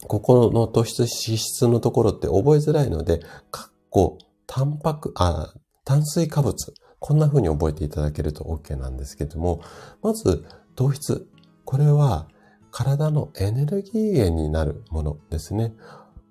[0.06, 6.74] ここの糖質、脂質のところって覚えづらいので、かっこ、タンパク、あ、炭水化物。
[6.98, 9.62] こんな風に覚えていただけると OK なんですけども、
[10.02, 11.26] まず、糖質。
[11.64, 12.28] これは、
[12.76, 15.72] 体のエネルギー源になるものですね。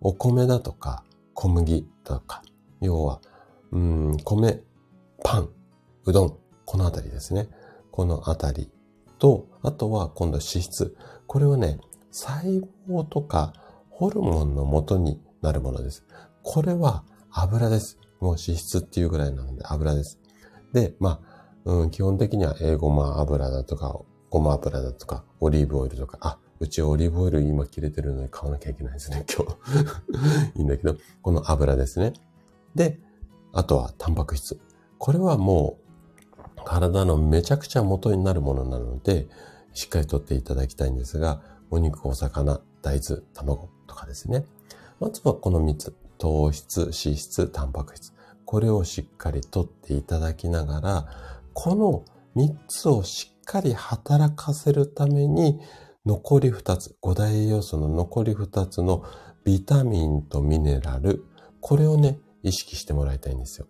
[0.02, 2.44] お米だとか小麦とか、
[2.82, 3.22] 要は、
[3.72, 4.62] うん、米、
[5.24, 5.50] パン、
[6.04, 7.48] うどん、このあたりですね。
[7.92, 8.70] このあたり
[9.20, 10.98] と、あとは今度脂質。
[11.28, 11.80] これはね、
[12.12, 13.54] 細胞とか
[13.90, 16.04] ホルモンの元になるものです。
[16.42, 17.98] これは油です。
[18.20, 20.20] もう脂質っていうぐらいなので油です。
[20.74, 21.22] で、ま
[21.66, 23.98] あ、うん、基本的には英語ま油だとか、
[24.30, 30.60] ごま油だとか、オリーブオイルとか、あ、うちオリーブオイル今切れてるので買わなきゃいけないですね、 今日。
[30.60, 32.14] いいんだけど、この油ですね。
[32.76, 33.00] で、
[33.52, 34.60] あとはタンパク質。
[34.98, 39.28] これはもう体のめちゃくちゃ元になるものなので、
[39.74, 44.46] しっかりとっていただきたいんですが、お肉、お魚、大豆、卵とかですね。
[45.00, 45.96] まずはこの3つ。
[46.20, 48.14] 糖質、脂質、タンパク質。
[48.46, 51.08] これをしっかりとっていただきながら、
[51.54, 52.06] この
[52.38, 55.60] 3つをしっかり働かせるために、
[56.06, 59.04] 残り2つ、5大栄養素の残り2つの
[59.44, 61.26] ビタミンとミネラル、
[61.62, 63.68] これをね、意識してもらいたいんですよ。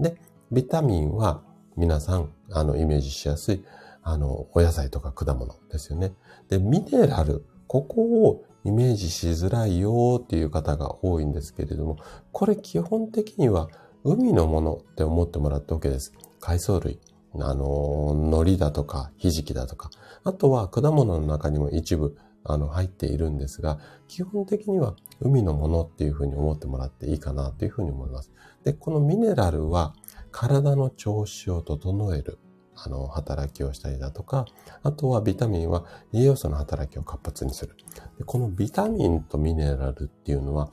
[0.00, 0.16] で、
[0.50, 1.42] ビタミンは
[1.76, 3.64] 皆さん、あの、イメージしやすい、
[4.02, 6.12] あの、お野菜とか果物ですよね。
[6.48, 11.98] で、ミネラル、ここをイメージしづらいよっていう方が多いんですけれども、
[12.32, 13.68] これ基本的には
[14.02, 16.12] 海のものって思ってもらって OK です。
[16.40, 17.00] 海藻類。
[17.42, 19.90] あの、海苔だとか、ひじきだとか、
[20.24, 28.32] あとは果物の中にも一部、あの、入っているんですが、基本的には海のものっていうふうに思ってもらっていいかなというふうに思います。
[28.64, 29.94] で、このミネラルは
[30.30, 32.38] 体の調子を整える、
[32.74, 34.46] あの、働きをしたりだとか、
[34.82, 37.74] あとはビタミンは栄養素の働きを活発にする。
[38.18, 40.70] でこのビタミンとミネラルっていうのは、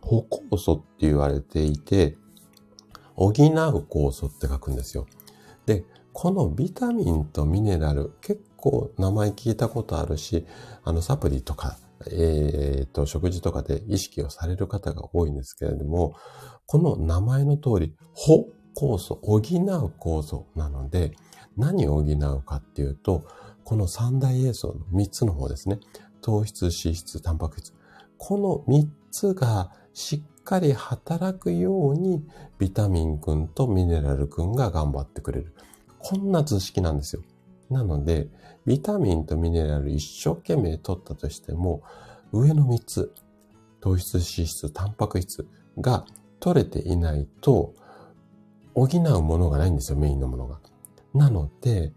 [0.00, 2.16] 歩酵素って言われていて、
[3.14, 5.06] 補う酵素って書くんですよ。
[5.66, 10.46] で、このビタミンとミネラル、結構名前聞いたことあるし、
[10.84, 11.76] あのサプリとか、
[12.10, 16.14] えっ、ー、と、食事とかで意識をされる方が多いんですけれども、
[16.66, 21.12] この名前の通り、補酵素、補う酵素なので、
[21.56, 23.26] 何を補うかっていうと、
[23.64, 25.78] この三大栄養素の三つの方ですね。
[26.20, 27.72] 糖質、脂質、タンパク質。
[28.18, 32.22] この三つがしっかり働くように、
[32.58, 35.54] ビタミン君とミネラル君が頑張ってくれる。
[35.98, 37.22] こんな図式なんですよ。
[37.70, 38.28] なので、
[38.66, 41.82] ビタミンとミネラル一生懸命取ったとしても、
[42.32, 43.12] 上の3つ、
[43.80, 45.46] 糖質、脂質、タンパク質
[45.78, 46.04] が
[46.40, 47.74] 取れていないと、
[48.74, 50.60] 補うものがないんですよ、メインのものが。
[51.14, 51.92] なので、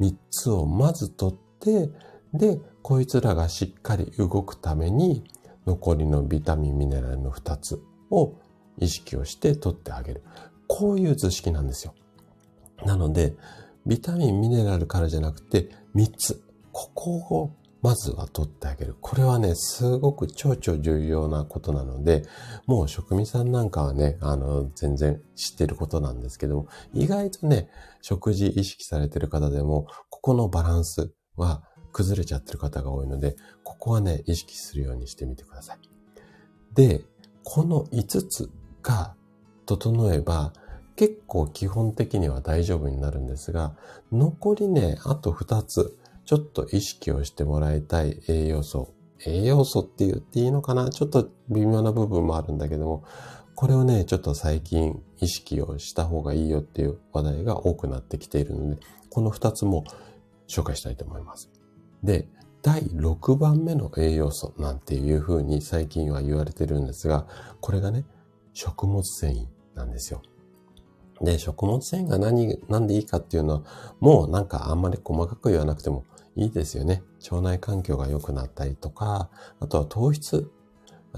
[0.00, 1.90] 3つをまず取って、
[2.32, 5.24] で、こいつらがしっかり動くために、
[5.66, 8.34] 残りのビタミン、ミネラルの2つを
[8.78, 10.22] 意識をして取ってあげる。
[10.66, 11.94] こういう図式なんですよ。
[12.84, 13.34] なので、
[13.86, 16.42] ビタミン、ミネラルからじゃなくて、3つ。
[16.72, 17.50] ここを
[17.82, 18.94] まずは取ってあげる。
[19.00, 22.24] これはね、すごく超々重要なことなので、
[22.66, 27.70] もう職味さんなんかはね、あの、全然知ってることなんですけども、意外とね、
[28.02, 35.78] 食事意識されてる方でも、ここのバランスは崩れちゃってる方が多いので、ここはね、意識するようにしてみてください。
[36.74, 37.02] で、
[37.52, 38.48] この5つ
[38.80, 39.16] が
[39.66, 40.52] 整えば、
[40.94, 43.74] 結構基本的には大丈夫になるんですが、
[44.12, 48.94] 残りね、あと2つ、ちょっと意識をしてもらいたい栄養素。
[49.26, 50.90] 栄養素って言っていいのかな？
[50.90, 53.02] ちょっと微妙な部分もあるんだけども、
[53.56, 59.82] これをね、ちょっと最近意識をした方がいいよっていう話題が多くなってきているので、この2つも
[60.46, 61.50] 紹介したいと思います。
[62.04, 62.28] で、
[62.62, 67.26] 第6番目の栄養素なんていうふうに最近は言われてるんですが、
[67.60, 68.04] これがね、
[68.52, 70.22] 食物繊維なんですよ。
[71.22, 73.62] で、食物繊維が何、なんでいいかっていうのは、
[74.00, 76.04] もうなんかあんまり細かく言わなくても
[76.36, 77.02] いいですよね。
[77.30, 80.50] 腸内環境が良くなったりとか、あとは糖質。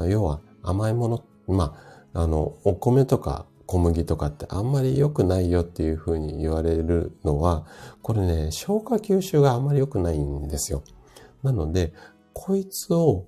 [0.08, 1.76] 要は甘いもの、ま
[2.14, 7.66] あ、あの、お米とか小麦とかってあんまり良くないよっていうふうに言われるのは、
[8.00, 10.82] これね、消化吸収があんまり良くないんですよ。
[11.42, 11.92] なので、
[12.32, 13.26] こいつを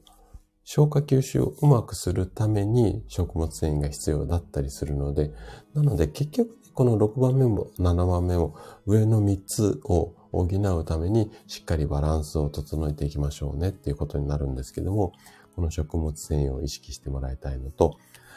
[0.64, 5.31] 消化吸収をうまくするために食物繊維が必要だったりするので、
[5.74, 15.12] なので結局この6番目も7番目も上の3つを補うためにしっかりバランスを整えていきましょうねっていうことになるんですけども、
[15.55, 17.96] この食物繊維を意識してもらいたいのと、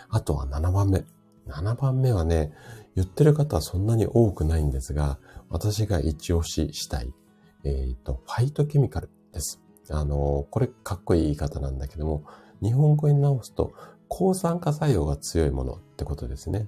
[0.09, 1.03] あとは7番目。
[1.47, 2.53] 7番目はね、
[2.95, 5.17] 言ってる方はそんなに多くないんですが、
[5.49, 7.13] 私が一押ししたい、
[7.63, 9.66] えっ、ー、と、ファイトケミカルです。
[9.89, 12.23] あの、これかっこいい言い方なんだけども、
[12.61, 13.73] 日本語に直すと、
[14.07, 16.67] 抗酸化作用が強いものってことですね。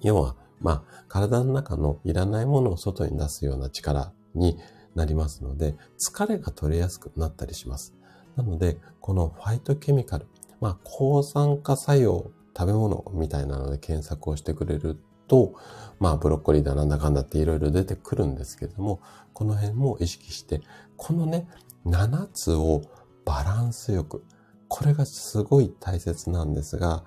[0.00, 4.58] 要は、まあ、体の中のいらないものを外に出すような力に
[4.94, 7.94] なりますので、疲れが取れやすくなったりします。
[8.36, 10.26] なので、このファイトケミカル、
[10.60, 15.54] まあ、抗酸化作用、食べ物みたいなので検索をしてくれると、
[16.00, 19.00] まあ、ブロッコリーだなんだかんだっていろいろ出てくるんですけれども、
[19.32, 20.60] この辺も意識して、
[20.96, 21.46] このね、
[21.88, 22.82] 7つを
[23.24, 24.24] バランスよく。
[24.68, 27.04] これがすごい大切なんですが、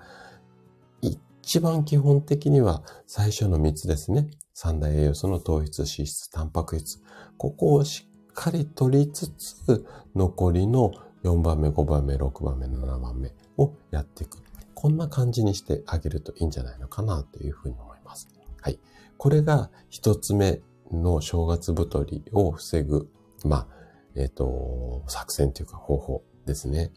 [1.00, 4.28] 一番基本的には最初の3つですね。
[4.54, 7.00] 三大栄養素の糖質、脂質、タンパク質。
[7.36, 10.92] ここをしっかり取りつつ、残りの
[11.24, 14.38] 4番目、5番目、6番目、7番目をやっていく。
[14.74, 18.28] こんな感じにしてあげるといいんじゃないのかなというふうに思います。
[18.60, 18.78] はい。
[19.16, 23.08] これが一つ目の正月太りを防ぐ、
[23.44, 23.81] まあ、
[24.16, 26.90] えっ、ー、と、作戦というか方法ですね。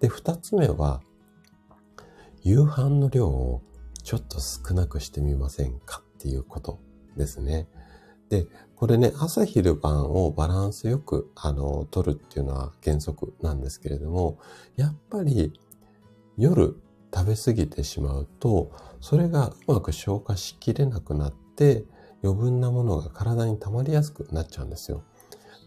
[0.00, 1.02] で、二つ目は、
[2.42, 3.62] 夕飯の量を
[4.02, 6.80] ちょっと少なくしてみませんかっていうこと
[7.16, 7.68] ですね。
[8.30, 8.46] で、
[8.76, 14.38] これね、朝昼晩をバランスよく、あの、取るっていうのは原則なんですけれども、
[14.76, 15.52] やっぱり
[16.38, 16.80] 夜
[17.12, 21.84] 食べ過ぎてしまうと、それがうまく消化しきれなくなって、
[22.22, 25.02] 余分なものが体に溜まりやすくなっちゃうんですよ。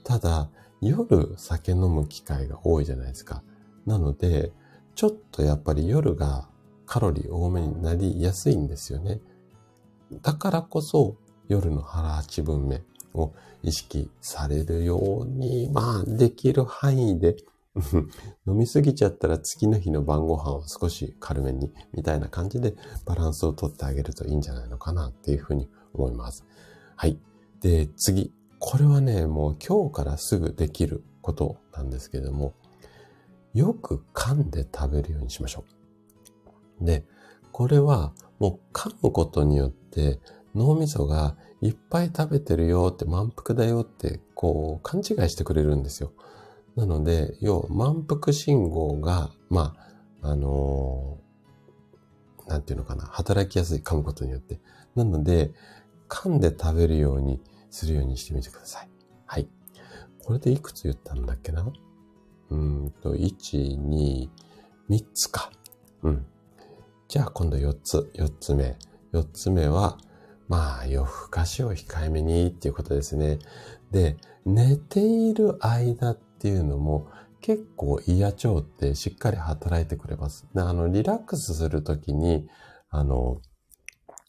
[0.04, 0.50] ただ、
[0.88, 3.44] 夜酒飲む機会が多いじゃないですか。
[3.86, 4.52] なので、
[4.96, 6.48] ちょっとやっぱり夜が
[6.86, 9.20] カロリー多めになりやすいんですよね。
[10.22, 11.16] だからこそ
[11.48, 17.38] 夜の腹八分目を意識されるように、まあできる範囲で
[18.46, 26.46] 飲みすぎちゃったら次の日の晩ご飯を少し軽めにみたいな感じでバランスをとってあげるといいんじゃないのかなっていうふうに思います。
[26.96, 27.18] はい。
[27.62, 28.32] で、次。
[28.66, 32.54] これはね、もう今日からすぐできることなんですけれども、
[33.54, 35.66] よく噛んで食べるようにしましょ
[36.82, 36.86] う。
[36.86, 37.04] で、
[37.52, 40.22] これはもう噛むことによって
[40.56, 46.14] 脳みそがいっぱい食べてるよって満腹だよってこう勘違いしてくれるんですよ。
[46.78, 49.76] なので、要は満腹信号が、ま
[50.22, 54.62] あ、あのー、なんていうのかな、働きやすい噛むことによって。
[54.96, 55.52] なので、
[56.08, 57.42] 噛んで食べるように
[57.74, 58.90] するようにしてみてください。
[59.26, 59.50] はい。
[60.24, 61.66] これでいくつ言ったんだっけな？
[62.50, 64.30] うんと、1、2、
[64.90, 65.52] 3つか。
[66.04, 66.26] うん。
[67.08, 68.78] じゃあ今度4つ、4つ目。
[69.12, 69.98] 4つ目は、
[70.48, 73.40] まあ、夜更かしを控えめにっていうことですね。
[73.92, 77.08] で、寝ている間っていうのも
[77.42, 80.48] 結構胃や腸ってしっかり働いてくれます。
[80.56, 82.48] あの、リラックスするときに、
[82.90, 83.42] あの、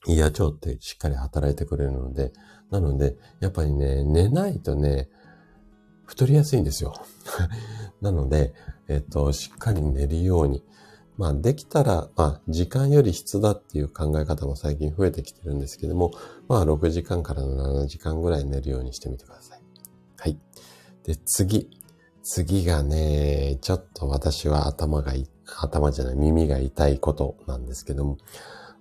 [0.06, 2.32] 胃や腸ってしっかり働いてくれるので、
[2.70, 5.08] なので、やっぱりね、寝ないとね、
[6.04, 6.94] 太りやすいんですよ。
[8.00, 8.54] なので、
[8.88, 10.62] えっと、しっかり寝るように。
[11.16, 16.10] まあ、できたら、まあ、時間より質だっていう考え方も最近増えてきてるんですけども、
[16.48, 19.62] まあ、6時間から7時間ぐらい寝るようにしてみてください。
[20.16, 20.38] はい。
[21.04, 21.70] で、次。
[22.26, 25.12] 次がね、ちょっと私は頭が、
[25.60, 28.16] 頭じゃない、耳が痛いことなんですけども、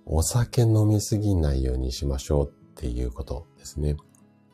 [0.06, 3.96] お酒飲みすぎないようにしましょうっていうことですね。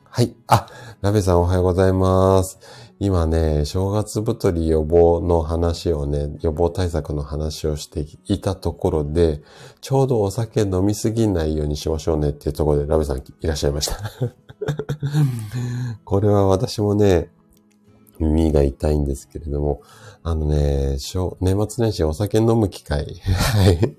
[0.05, 0.35] はい。
[0.47, 0.67] あ、
[1.01, 2.59] ラベさんおはようございます。
[2.99, 9.41] 今ね、正月太り予防の話をね、予防対策の話をしていたところで、
[9.81, 13.97] ちょうどお酒飲みすぎないようにしましょうねっていうところでラベさんいらっしゃいました。
[16.05, 17.29] これは私もね、
[18.19, 19.81] 耳が痛いんですけれども、
[20.23, 23.97] あのね、年末年始お酒飲む機会、はい、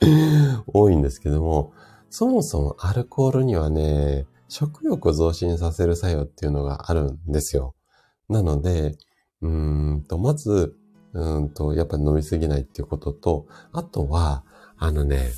[0.72, 1.72] 多いんですけども、
[2.08, 7.74] そもそもアルコールにはね、食欲を増進させる作用っていうのがあるんですよ。
[8.28, 8.96] なので、
[9.42, 10.74] うんと、まず、
[11.12, 14.44] うんと、やっぱり飲みすぎないっていうことと、あとは、
[14.78, 15.30] あのね、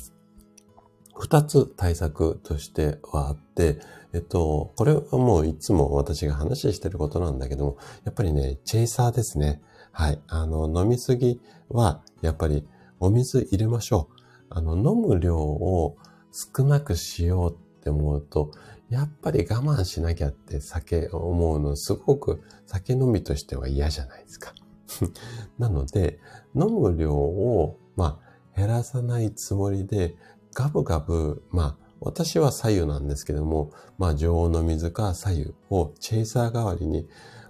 [1.17, 3.79] 二つ対策としてはあって、
[4.13, 9.61] えっと、これはもういつも私が話してることなんだけども、やっぱりね、チェイサーですね。
[9.91, 10.21] はい。
[10.27, 12.65] あの、飲みすぎは、やっぱり
[12.99, 14.15] お水入れましょう。
[14.49, 15.97] あの、飲む量を
[16.31, 18.51] 少なくしようって思うと、
[18.89, 24.53] やっぱり我慢しなきゃって酒思うのすごく酒飲みとしては嫌じゃないですか。
[25.59, 26.19] なので、
[26.55, 28.19] 飲む量を、ま
[28.55, 30.15] あ、減らさないつもりで、
[30.53, 37.07] ガブガブ、まあ、私は左右なんですけども、まあ、常温の水か左右をチェイサー代わりに、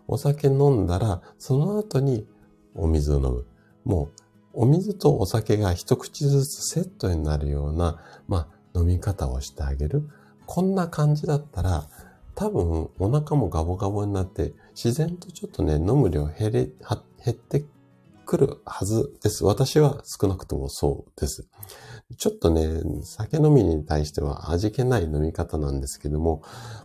[0.08, 2.28] お酒飲んだら、その後に
[2.76, 3.46] お水を飲む。
[3.86, 4.10] も
[4.54, 10.10] う、お水とお酒が一口ずつセットになるような、まあ、飲み方をしてあげる。
[10.52, 11.88] こんな感じだったら、
[12.34, 16.72] 多分お腹もガボガボになって、自然とちょっとね、飲む量減れ、減
[17.30, 17.66] って
[18.26, 19.45] くるはずです。
[19.45, 21.47] 私は少なくともそうです。
[22.18, 26.41] ちょっとね、酒飲みに対しては味気ない飲み方なんですけども、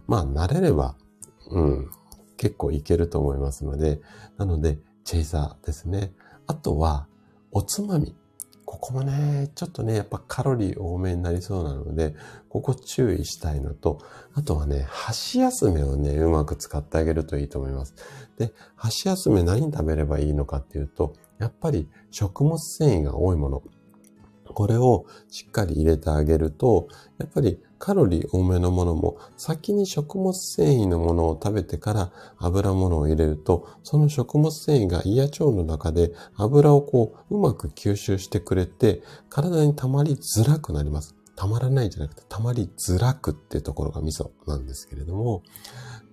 [0.06, 0.96] まあ慣れれば、
[1.50, 1.90] うん、
[2.36, 4.02] 結構いけると思いますので、
[4.36, 6.12] なので、チェイサーですね。
[6.46, 7.08] あとは、
[7.50, 8.14] おつまみ。
[8.64, 12.14] ここもね、ちょっとね、やっぱカロリー多めになりそうなので、
[12.48, 14.00] ここ注意したいのと、
[14.32, 17.94] あとはね、箸休めをね、うまく使ってあげるといいと思います。
[18.38, 23.62] で、箸休め何食べればいいのかっていうと、やっぱり食物繊維が多いもの。
[24.46, 26.88] これをしっかり入れてあげると、
[27.18, 41.14] やっぱりカロリー多めのものも先に食物繊維のものを食べてから油物を入れると、その食物繊維が胃や腸の中で油をこううまく吸収してくれて、体に溜まりづらくなります。
[41.36, 45.42] 溜まらないじゃなくて溜まりづらくっていうところが味噌なんですけれども、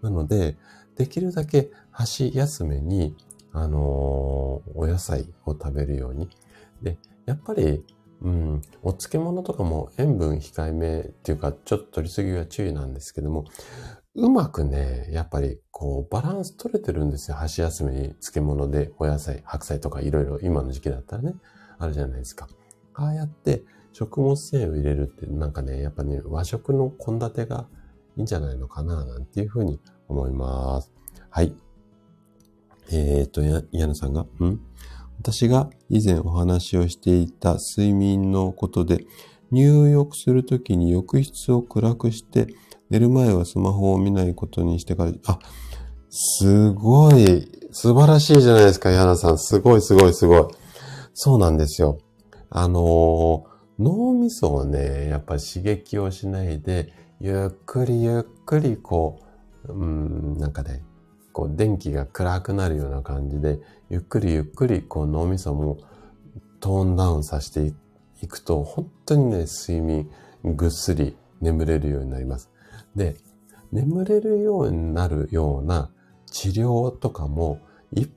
[0.01, 0.57] なので、
[0.97, 3.15] できるだけ箸休めに、
[3.53, 3.81] あのー、
[4.75, 6.27] お野菜を食べるように。
[6.81, 7.85] で、やっぱり
[8.23, 13.45] うん、お漬物とかも塩分控えめっていうか、ちょっと取りすぎは注意なんですけども、
[14.13, 17.37] うまくね、やっぱりこうバランス取れてるんですよ。
[17.37, 21.33] 箸休めに漬物でお野菜、白菜とかいろいろ今の時期だったらね、
[21.79, 22.47] あるじゃないですか。
[22.93, 23.63] ああやって
[23.93, 27.67] 食物繊維を入れるってなんかね、やっぱね、和食の献立が
[28.17, 30.91] いいんじゃないのかな、なんていうふうに思います。
[31.29, 31.55] はい。
[32.91, 34.59] えー、っと、や、矢野さんが、ん？
[35.21, 39.05] 私が以前お話をしていた睡眠のことで、
[39.51, 42.47] 入浴するときに浴室を暗くして、
[42.89, 45.37] 寝る前はスマホを見ないことにしてから、あ、
[46.09, 49.37] すごい、素晴らしいじゃないですか、ヤナさん。
[49.37, 50.43] すごいすごいすごい。
[51.13, 51.99] そうなんですよ。
[52.49, 53.45] あの、
[53.77, 59.19] 脳みそをね、やっぱ刺激をしないで、ゆっくりゆっくりこ
[59.67, 60.83] う、うん、なんかね、
[61.31, 63.59] こう電気が暗くなるような感じで、
[63.89, 65.77] ゆっくりゆっくりこう脳みそも
[66.59, 67.73] トーンダウンさせて
[68.21, 70.09] いくと、本当にね、睡眠
[70.43, 72.49] ぐっすり眠れるようになります。
[72.95, 73.15] で、
[73.71, 75.89] 眠れるようになるような
[76.25, 77.59] 治療とかも
[77.93, 78.09] いっ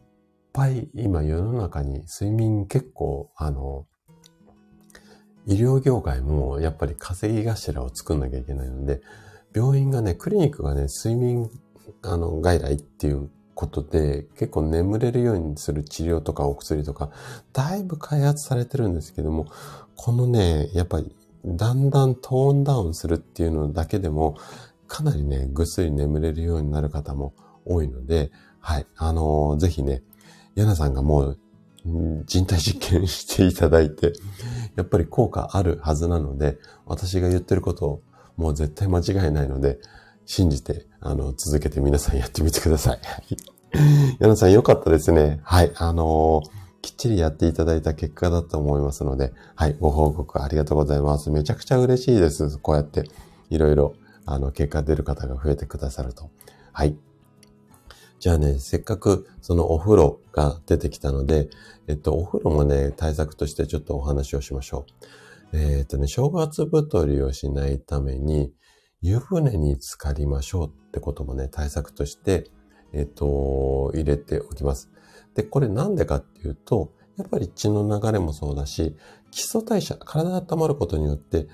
[0.53, 3.87] ぱい今世の中に睡眠結構あの、
[5.47, 9.03] 医療業界もやっぱり稼ぎ頭を作んなきゃいけないので、
[9.55, 11.51] 病院がね、クリニックがね、睡眠
[12.05, 17.11] あの、外来っていうことで、結構眠れるようにする治療とかお薬とか、
[17.53, 19.47] だいぶ開発されてるんですけども、
[19.97, 24.37] このね、やっぱり、だんだんトーンダウンするっていうのだけでも、
[24.87, 27.35] かなりね、ぐっすり眠れるようになる方も
[27.65, 28.31] 多いので、
[28.61, 30.03] はい、あのー、ぜひね、
[30.55, 31.39] ヤナさんがもう、
[32.25, 34.15] 人体実験していただいて、
[34.75, 38.03] やっぱり効果あるはずなので、私が言ってることを
[38.37, 39.79] もう絶対間違いないので、
[40.25, 43.01] 信じて、あの、続けて皆さんやってみてください。
[44.19, 45.39] 矢野さんよかったですね。
[45.43, 45.71] はい。
[45.77, 46.51] あのー、
[46.81, 49.77] きっちりやっていただいた結果だと思いますので、はい。
[49.79, 51.31] ご報告ありがとうございます。
[51.31, 52.57] めちゃくちゃ嬉しいです。
[52.57, 53.05] こうやって、
[53.51, 53.95] いろいろ、
[54.25, 56.31] あの、結果出る方が増えてくださると。
[56.73, 56.97] はい。
[58.19, 61.51] じゃあね、せっかくそのお風呂が出てきたので、
[61.87, 64.87] えっと、お風呂もね、対策としてちょっとお話をしましょ
[65.53, 65.59] う。
[65.59, 68.55] えー、っとね、正月太りをしないために、
[69.03, 72.45] 湯船に浸かりましょうってこともね、対策として、
[72.93, 74.93] えっ、と、入れておきます。
[75.35, 78.97] で、これなんでかっていうと、やっぱり血の流れもそうだし、
[79.33, 81.49] 基礎代謝、体が温まることによって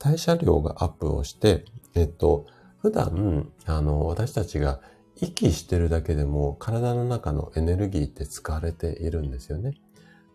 [0.00, 1.64] 代謝量がアップをして、
[1.94, 2.46] えっと、
[2.78, 4.80] 普段、あの、私たちが
[5.14, 9.74] 息してるだけでも体の中のエネルギーって使われているんですよね。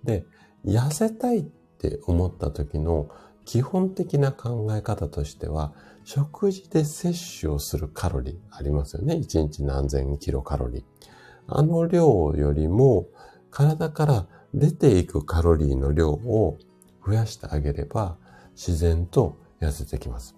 [0.04, 0.26] で、
[0.66, 3.10] 痩せたいって思った時の
[3.44, 5.74] 基本的な考え方としては、
[6.06, 9.16] 食事で摂取をするカロリーありますよね。
[9.16, 10.84] 1日何千キロカロリー。
[11.48, 13.08] あの量よりも
[13.50, 16.58] 体から出ていくカロリーの量を
[17.06, 18.18] 増やしてあげれば
[18.56, 20.36] 自然と痩せてきます。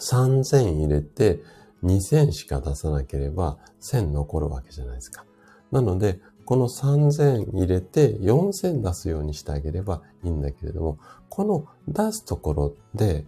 [0.00, 1.40] 3000入れて
[1.84, 5.24] 2000しか出さなければ1000残るわけじゃないですか。
[5.70, 10.98] なので、この3000入れて4000出すようにしてあげればいいんだけれども、
[11.28, 13.24] この出すところで、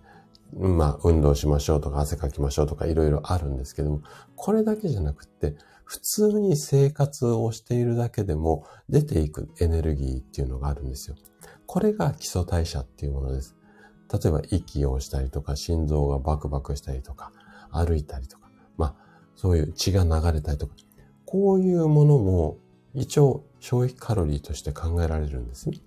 [0.53, 4.03] まあ、運動しましょうとか汗かきましょうとかいろいろあるんですけども、
[4.37, 11.17] これだけじゃなくて、普通に生活をしているだけでも出ていくエネルギーっていうのがあるんですよ。
[11.67, 13.57] これが基礎代謝っていうものです。
[14.13, 17.33] 例えば息をしたりとか、心臓がバクバクしたりとか、
[17.71, 18.95] 歩いたりとか、まあ、
[19.37, 20.75] そういう血が流れたりとか、
[21.25, 22.57] こういうものも
[22.95, 25.79] 一応消費カロリーとして考えられるんですね。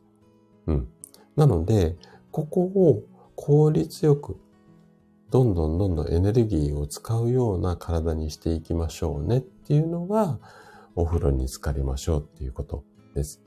[0.67, 0.87] うん。
[1.35, 1.97] なので、
[2.31, 3.01] ここを
[3.35, 4.37] 効率よく
[5.31, 10.39] どんどんどんどんエネルギーを使うような体にしていきましょうねっていうのが、
[10.95, 13.41] お風呂に浸かりましょうっていうことです。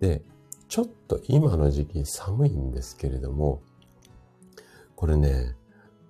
[0.00, 0.22] で、
[0.68, 3.62] ちょっと今の時期寒いんですけれども、
[4.96, 5.54] これね、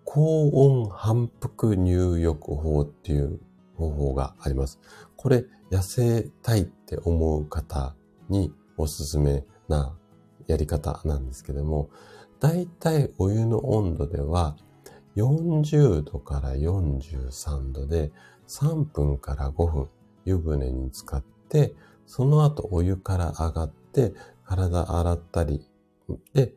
[0.05, 3.41] 高温反復入浴法っていう
[3.77, 4.81] 方法があります。
[5.17, 7.95] これ、痩せたいって思う方
[8.29, 9.95] におすすめな
[10.47, 11.91] やり方なんですけども、
[12.41, 14.57] だいたいお湯の温度では
[15.17, 18.13] 40度から43度で
[18.49, 19.89] 3分から5分
[20.25, 21.75] 湯船に浸かって、
[22.07, 24.13] その後お湯から上がって
[24.45, 25.67] 体洗ったり
[26.35, 26.55] で、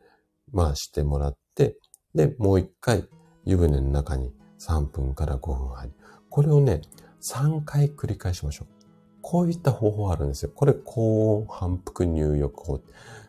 [0.52, 1.76] まあしてもらって、
[2.14, 3.08] で、もう一回
[3.44, 5.94] 湯船の中に3分から5分入る。
[6.30, 6.82] これをね、
[7.22, 8.74] 3回繰り返しましょう。
[9.22, 10.52] こういった方法あるんですよ。
[10.54, 12.80] これ高温反復入浴法。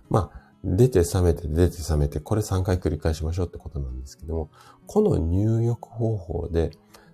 [0.09, 4.49] まあ、出て冷めて出て冷めて、これ3回繰り返しましょうってことなんですけども、
[4.87, 6.71] この入浴方法で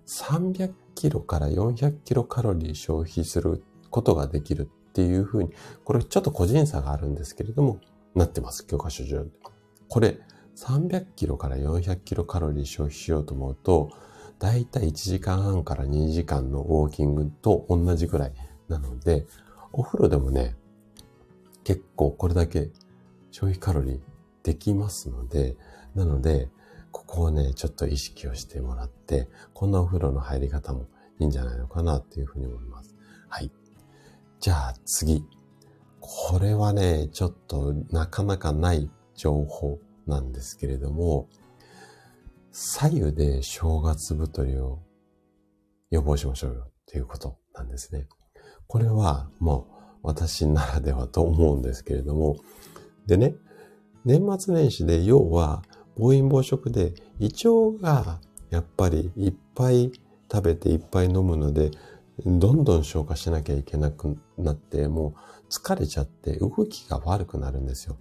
[0.07, 5.51] 300キロから400キロカロリー消費することができるっていうふうに、
[5.83, 7.79] これちょっと個人差があるんですけれども、
[8.15, 9.29] なってます、教科書上で。
[9.89, 10.19] これ、
[10.55, 13.91] 300キロから400キロカロリー消費しようと思うと、
[14.39, 18.33] だいたい1時間半から2時間のウォーキングと同じぐらい
[18.69, 19.25] なので、
[19.73, 20.55] お風呂でもね、
[21.63, 22.71] 結構これだけ
[23.31, 23.99] 消費カロリー
[24.43, 25.57] できますので、
[25.95, 26.49] なので、
[26.91, 30.87] ここをね、ちょっと意識をしてもらって、こんなお風呂の入り方も
[31.19, 32.95] いいんじゃないのかなっていうふうに思います。
[33.29, 33.51] はい。
[34.39, 35.25] じゃあ次。
[35.99, 41.29] これはね、ちょっとなかなかない情報なんですけれども、
[42.51, 44.79] 左右で正月太りを
[45.91, 48.07] 予防しましょうよっていうことなんですね。
[48.67, 52.37] これはもう私ならではと思うんですけれども、
[53.05, 53.35] でね、
[54.05, 55.63] 年末年始で要は
[55.97, 59.91] 暴飲暴食で胃腸がやっぱりいっぱい
[60.31, 61.71] 食べていっぱい飲むので、
[62.25, 67.97] どんどん消化しなきゃいけなくなって、もう疲れちゃって動きが悪くなるんですよ。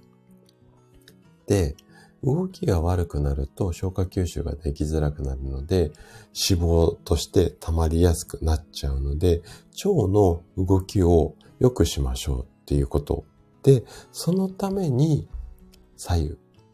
[1.46, 1.74] で、
[2.22, 5.92] 動きが悪くなると消化吸収ができづらくなるので、
[6.48, 9.42] 脂肪として溜まりやすくなっちゃうので、
[9.84, 13.24] 腸の動きを良くしましょうっていうこと
[13.62, 15.28] で、そのために
[15.96, 16.28] 左右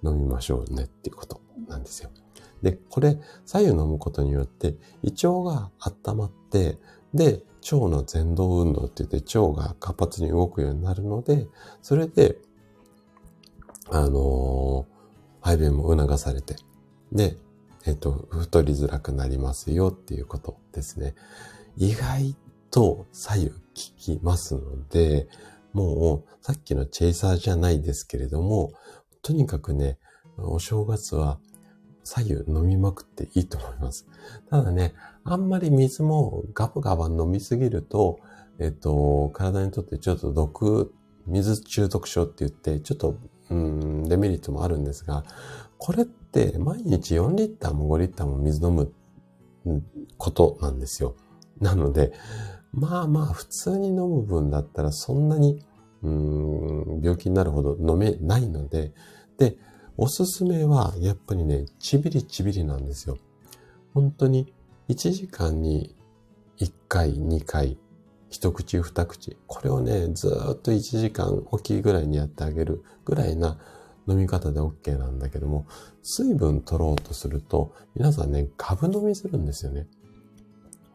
[0.05, 2.11] 飲みましょうねっていうことなんですよ。
[2.63, 6.79] で、これ、左右飲むことによって、胃腸が温まって、
[7.13, 11.49] で、腸の前動運動って言って腸が活発に動くようになるので、
[11.83, 12.39] それで、
[13.91, 14.97] あのー、
[15.41, 16.57] 排便も促されて、
[17.13, 17.37] で、
[17.87, 21.15] えっと、太りづらくなりますよっていうことですね。
[21.77, 22.35] 意外
[22.71, 25.29] と左右効きますので、
[25.77, 28.73] もうさっきのチェイサーじゃないですけれども、
[29.21, 29.99] とにかくね、
[30.39, 31.39] お正月は
[32.03, 34.07] 左右飲みまくっていいと思います。
[34.49, 38.21] ただね、あんまり水もガバガバ飲みすぎると、
[38.59, 40.95] えっと、体にとってちょっと毒、
[41.27, 43.19] 水中毒症って言って、ちょっと、
[43.51, 45.25] うん、デメリットもあるんですが、
[45.77, 48.91] これって毎日4リッターも5リッターも水飲む
[50.17, 51.17] ことなんですよ。
[51.61, 52.13] なので、
[52.77, 55.65] まあまあ普通に飲む分だったらそんなに、
[56.03, 58.93] うん、病気になるほど飲めないので、
[59.39, 59.57] で、
[59.97, 63.17] おすすめはやっぱりね、ちびりちびりなんですよ。
[63.95, 64.53] 本当に
[64.89, 65.97] 1時間に
[66.59, 67.79] 1回、2回
[68.29, 69.39] 一口二口。
[69.47, 73.59] これをね、ずっと1時間おきぐらいにやってあげるぐらいな
[74.07, 75.67] 飲み方で OK なんだけども、
[76.03, 79.87] 水分取ろうとすると、皆さんね、ガブ飲みするんですよね。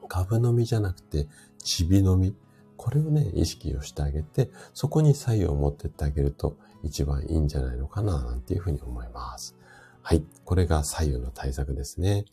[0.07, 1.27] ガブ飲みじゃなくて、
[1.61, 2.35] ちび飲み。
[2.77, 9.55] これをね、意識をしてあげて、そこに作用を持ってってあげると一番いいんじゃないのかな、なんていうふうに思います。
[10.01, 10.23] はい。
[10.45, 12.25] これが左右の対策ですね。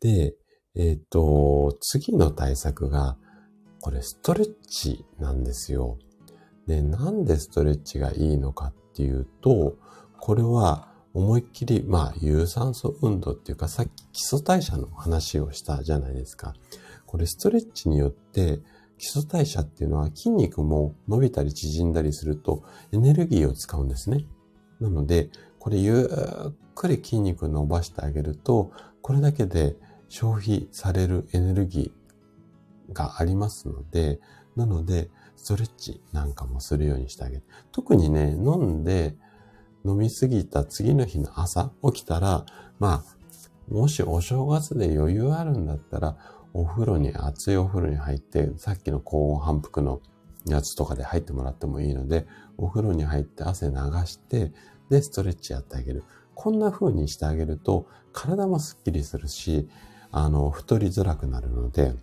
[0.00, 0.34] で、
[0.74, 3.16] えっ、ー、と、次の対策が、
[3.80, 5.98] これストレッチなんですよ。
[6.66, 9.76] で、なんでストレッチがいいのかっていうと、
[10.20, 16.54] これは思いっきり、まあ、有酸素運動っていうか、さっき基礎代謝の話をしたじゃないですか。
[17.12, 18.60] これストレッチによって、
[18.96, 24.24] 基礎代謝っていうのは筋肉も伸びたり縮んだりするとエネルギーを使うんですね。
[24.80, 26.08] なので、これゆ
[26.48, 29.76] っくり筋肉伸ばしてあげると、これだけで
[30.08, 34.18] 消費されるエネルギーがありますので、
[34.56, 37.42] なので、ストレッチなんかもするようにしてあげる。
[37.72, 39.16] 特にね、飲んで
[39.84, 42.46] 飲みすぎた次の日の朝起きたら、
[42.78, 46.16] まあ、もしお正月で余裕あるんだったら、
[46.54, 50.00] お風呂に、熱いお風呂に入って、さっきの高温反復の
[50.46, 52.26] やつとかで入ってもらってもいいので、
[52.58, 53.74] お風呂に入って汗流
[54.06, 54.52] して、
[54.90, 56.04] で、ストレッチやってあげる。
[56.34, 59.68] こんな風にしてあげると、体もスッキリするし、
[60.10, 61.94] あの、太りづらくなるので、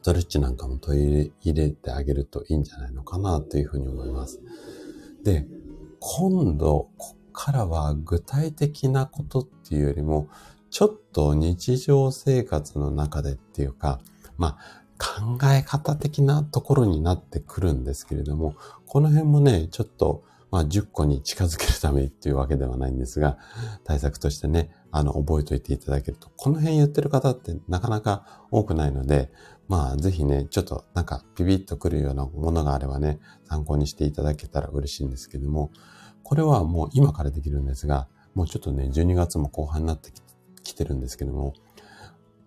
[0.00, 4.40] ストレッチなんかも取り入れてあげるといいんじゃないのかなというふうに思います。
[5.22, 5.46] で、
[6.00, 10.28] 今度、こっからは具体的なことっていうよりも、
[10.70, 14.00] ちょっと日常生活の中でっていうか、
[14.36, 18.54] まあ、考え方的なところになってくるんですけれども、
[18.86, 23.38] この辺もね、ちょっと、まあ、10個に近づけるためっていうわけではないんですが、
[23.84, 29.30] 対策としてね、あの、覚えておいていただけると、この辺言ってる方ってなかなか多くないので、
[29.68, 35.70] まあ、ぜひね、ちょっとなんかビビッとくるようなものがあればね、参考にしていただけたら嬉しいんですけども、
[36.22, 40.27] これはもう今からできるんですが、もうちょっとね、12月も後半になってきて
[40.68, 41.54] 来てるんですけども、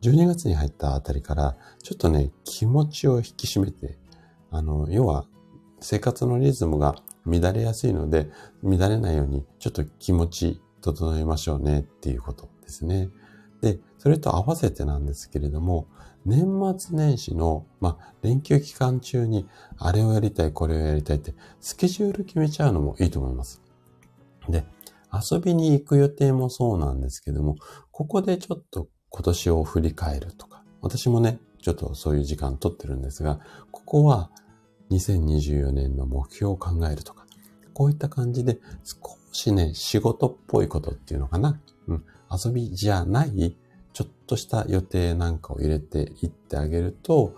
[0.02, 3.98] 12月に入ったあたりから、ちょっとね、気持ちを引き締めて、
[4.52, 5.26] あの、要は、
[5.80, 6.96] 生活のリズムが
[7.26, 8.30] 乱れやすいので、
[8.64, 13.10] 乱れないように、ちょっと気持ち整えましょうねっていうことですね。
[13.62, 15.88] で、それと合わせてなんですけれども、
[16.26, 16.46] 年
[16.78, 19.48] 末年始の、まあ、連休期間中に、
[19.78, 23.62] あれをやりたい、これをやりたいって、スケジュール決めちゃうのもいいと思います。
[24.50, 24.64] で、
[25.14, 27.57] 遊びに行く予定もそうなんですけども、
[27.91, 33.39] ここでちょっと今年を振り返るとか、私もね、ちょっとそういう時間取ってるんですが、
[33.72, 34.32] ここは
[34.89, 37.26] 2024年の目標を考えるとか、
[37.74, 41.59] こういった感じで少しね、仕事っぽいことっていうのかな。
[41.88, 43.55] うん、遊びじゃない、
[43.93, 47.36] ちょっとした予定なんかを入れていってあげると、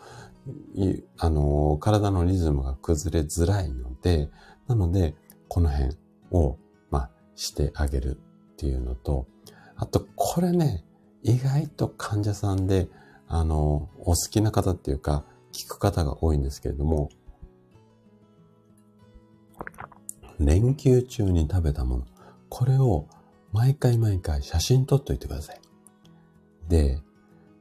[1.17, 4.30] あの、体のリズムが崩れづらいので、
[4.67, 5.15] なので、
[5.47, 5.95] この辺
[6.32, 6.57] を
[7.36, 8.18] してあげる
[8.54, 9.28] っていうのと、
[9.76, 10.84] あと、これね、
[11.24, 12.90] 意外と患者さんで、
[13.28, 17.10] あの、お好きな方っていうか、聞く方が多いんですけれども、
[20.40, 22.06] 連休中に食べたもの、
[22.50, 23.08] これを
[23.52, 25.62] 毎回毎回写真撮っといてください。
[26.68, 27.02] で、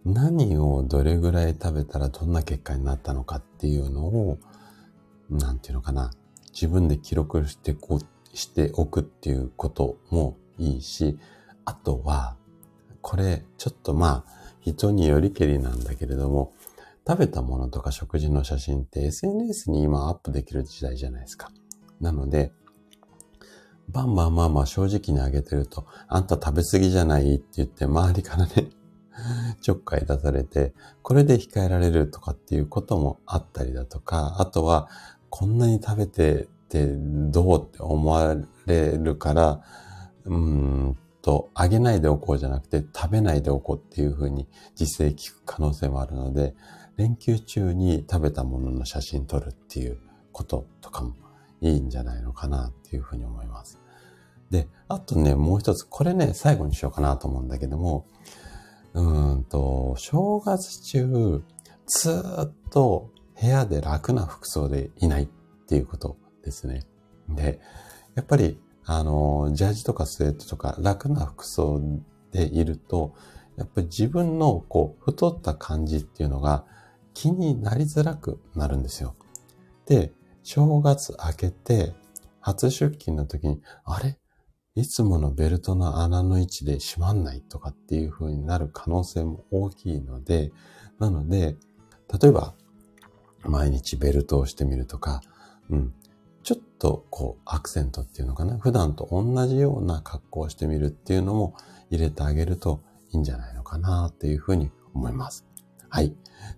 [0.05, 4.39] 何をどれぐらい食べたらどんな結果になったのかっていうのを、
[5.31, 6.11] なんていうのかな、
[6.53, 11.19] 自分で記録していこうっしておくっていうこともいいし、
[11.65, 12.37] あとは、
[13.01, 16.53] これ、ちょっとまあ、人によりけりなんだけれども、
[17.07, 21.51] 食べたものとか食事の写真って SNS に今アップできる時代じゃないですか。
[22.01, 22.53] なので、
[23.89, 28.71] バンバンバンバン正直にあげてると、あんた食べ過ぎじゃないって言って周りからね、
[29.61, 34.89] ちょっかい出されて、これで控えられるとかっていうこともあったりだとか、あとは、
[35.29, 38.35] こんなに食べてってどうって思わ
[38.67, 39.63] れるから、
[40.25, 46.55] うんと、あげないでおこうじゃなくて食べないでおこうっていうふうに実践聞く可能性もあるので、
[46.97, 49.99] 連休中に食べたものの写真撮るっていう
[50.33, 51.15] こととかも
[51.61, 53.79] いいんじゃないのかなっていうふうに思います。
[54.51, 58.07] で、あとね、もう一つ、これね、最後にしようかなと思うんだけども、
[58.95, 61.43] うんと、正月中、
[61.87, 63.11] ずっと
[63.41, 65.29] 部屋で楽な服装でいないっ
[65.67, 66.85] ていうことですね。
[67.29, 67.61] で、
[68.15, 71.81] やっぱり、あの、ジャージとかスウェットとか楽な服装
[72.33, 73.15] でいると、
[73.57, 76.65] やっぱり自分のこう、太った感じっていうのが
[77.15, 79.15] 気になりづらくなるんですよ。
[79.87, 80.13] で、
[80.43, 81.95] 正月明けて、
[82.41, 84.19] 初出勤の時に、あれ？
[84.75, 90.51] いつものベルトの穴の位置で閉まんないとかっていう風になる可能性も大きいので、
[90.99, 91.57] なので、
[92.21, 92.55] 例えば、
[93.45, 95.21] 毎日ベルトをしてみるとか、
[95.69, 95.95] うん。
[96.43, 98.59] ちょっとこうアクセントっていうのかな？
[98.59, 101.55] 普段と同じような格好をしてみるっていうのも
[101.91, 102.81] 入れてあげると
[103.13, 105.47] いいんじゃないのかなっていうふうに思います。
[105.89, 106.15] はい。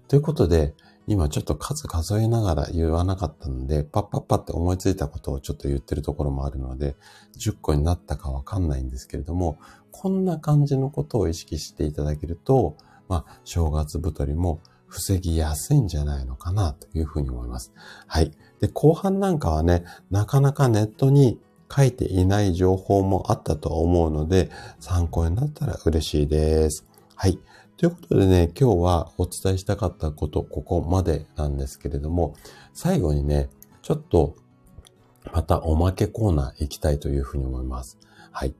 [0.09, 0.74] ということで、
[1.07, 6.97] 今ちょっと数数えながら言わなかったので、パッパッパって思いついたことをちょっと言ってるところもあるので、
[7.39, 9.59] 10個になったかわかんないんですけれども、
[9.91, 12.76] こんな感じのことを意識していただけると、
[13.09, 14.61] まあ、正月太りも
[14.95, 17.72] 防ぎやすいんじゃないのかなというふうに思います。
[18.07, 18.30] はい。
[18.61, 21.40] で、後半なんかはね、なかなかネットに
[21.74, 26.86] 書いていない情報もあったと思うので、参考になったら嬉しいです。
[27.16, 27.40] はい。
[27.76, 32.36] ということでね、今日はお伝えしたかったこと、ここまでなんですけれども、
[32.72, 33.51] 最後にね、
[33.82, 34.36] ちょっと、
[35.32, 37.99] またおまけコーナー行きたいというふうに思います。
[38.30, 38.55] はい。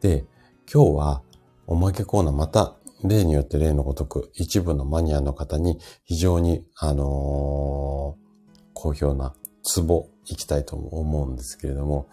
[0.00, 0.24] で、
[0.72, 1.22] 今日は
[1.66, 2.74] おまけコーナーまた
[3.04, 12.08] 例によって例のごとく一部のマニアの方に非常に、あのー、好評なツボ行きたいと思うんですけれども、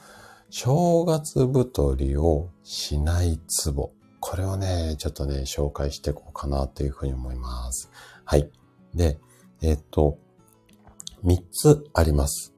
[0.49, 3.91] 正月太りをしないツボ。
[4.19, 7.89] これをね、ちょっとね、紹介していこうかなというふうに思います。
[8.25, 8.51] はい。
[8.93, 9.17] で、
[9.61, 10.17] えっ、と、
[11.23, 12.50] 三つあります。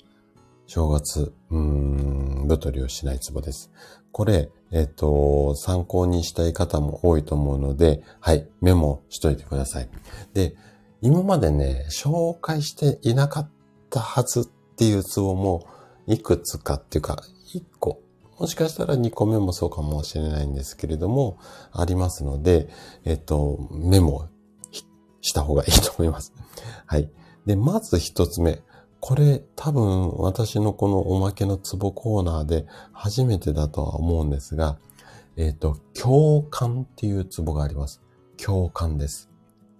[0.73, 3.71] 正月、うーん、太りをしないツボです。
[4.11, 9.89] これ、えっ、と、参考にしたい方も多いと思うので、はい、メモしといてください。
[10.33, 10.55] で、
[11.03, 13.49] 今までね、紹介していなかっ
[13.91, 15.67] たはずっていうツボも、
[16.07, 17.21] いくつかっていうか、
[17.53, 18.01] 一個
[18.39, 21.37] もしかしたら2個目もそうかもしれないんですけれども、
[21.71, 22.67] ありますので、
[23.05, 24.27] えっと、メモ
[25.21, 26.33] した方がいいと思います。
[26.87, 27.11] はい。
[27.45, 28.63] で、まず一つ目。
[29.05, 34.77] これ多分私のこのおまけのツボコーナーで初めてだとは思うんですが、
[35.35, 38.01] えっ、と、共感っていうツボがあります。
[38.37, 39.29] 共感です。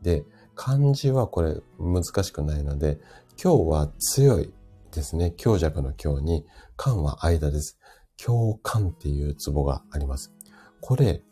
[0.01, 2.99] で、漢字はこれ難しくないので、
[3.41, 4.51] 今日は強い
[4.91, 5.33] ですね。
[5.37, 6.45] 強弱の強に、
[6.75, 7.79] 感は間です。
[8.21, 10.33] 共感っていうツボがあります。
[10.81, 11.23] これ、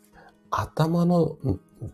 [0.50, 1.36] 頭の、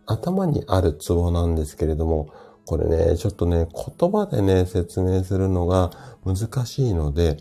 [0.06, 2.28] 頭にあるツボなんですけれども、
[2.68, 3.66] これね、ちょっとね、
[3.98, 5.90] 言葉でね、説明するのが
[6.26, 7.38] 難しいので、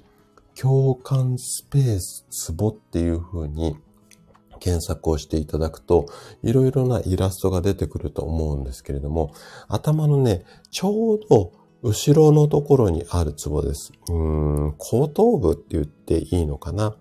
[0.55, 3.75] 共感スペースツボっていう風に
[4.61, 6.05] 検索をしていただくと、
[6.43, 9.33] いろいろなイラストが出てくると思うんですけれども、
[9.67, 11.51] 頭のね、ちょうど
[11.83, 13.91] 後ろのところにあるツボです。
[14.07, 14.15] うー
[14.67, 16.95] ん、後頭部って言っていいのかな。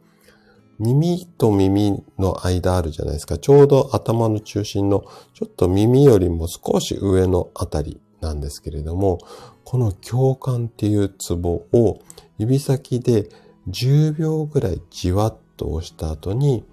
[0.80, 3.38] 耳と耳の間あるじゃないですか。
[3.38, 9.18] ちょうど頭の中心のちょっと耳よりも少し上のあたりなんですけれども、
[9.64, 12.00] この共感っていうツボを
[12.38, 13.28] 指先で
[13.68, 16.64] 10秒ぐらいじわっと押した後に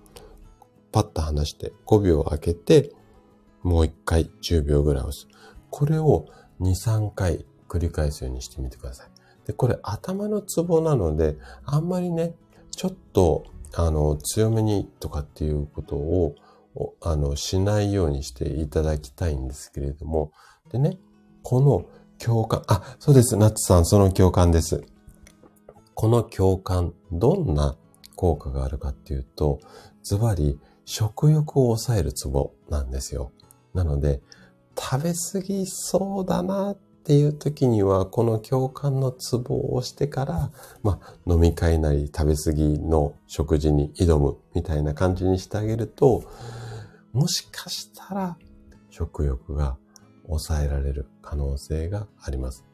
[0.92, 2.92] パッと離して5秒開けて
[3.64, 5.28] もう1回10秒ぐらい押す。
[5.70, 6.28] これを
[6.60, 9.08] 2、3回繰り返すようにしてみてください。
[9.48, 12.36] で、これ頭のツボなので、あんまりね、
[12.72, 13.46] ちょっと
[13.76, 16.36] あの、強めにとかっていうことを、
[17.02, 20.32] あの、しないようにしていただきたいんですけれども、
[20.72, 21.00] でね、
[21.44, 21.86] この
[22.18, 24.84] 共感、あ、そうです、ナッツさん、その共感です。
[25.94, 27.76] この共感、どんな
[28.16, 29.60] 効果があるかっていうと、
[30.04, 33.32] ズバリ、食欲を抑えるツボなんですよ。
[33.74, 34.22] なので、
[34.80, 46.24] 食べ過ぎそうだなっていう時には、この共感のツボを押してから、まあ、飲み会なり食べ過ぎの食事に挑むみたいな感じにしてあげると、
[47.12, 48.38] もしかしたら
[48.90, 49.78] 食欲が
[50.28, 52.66] 抑えられる可能性があります。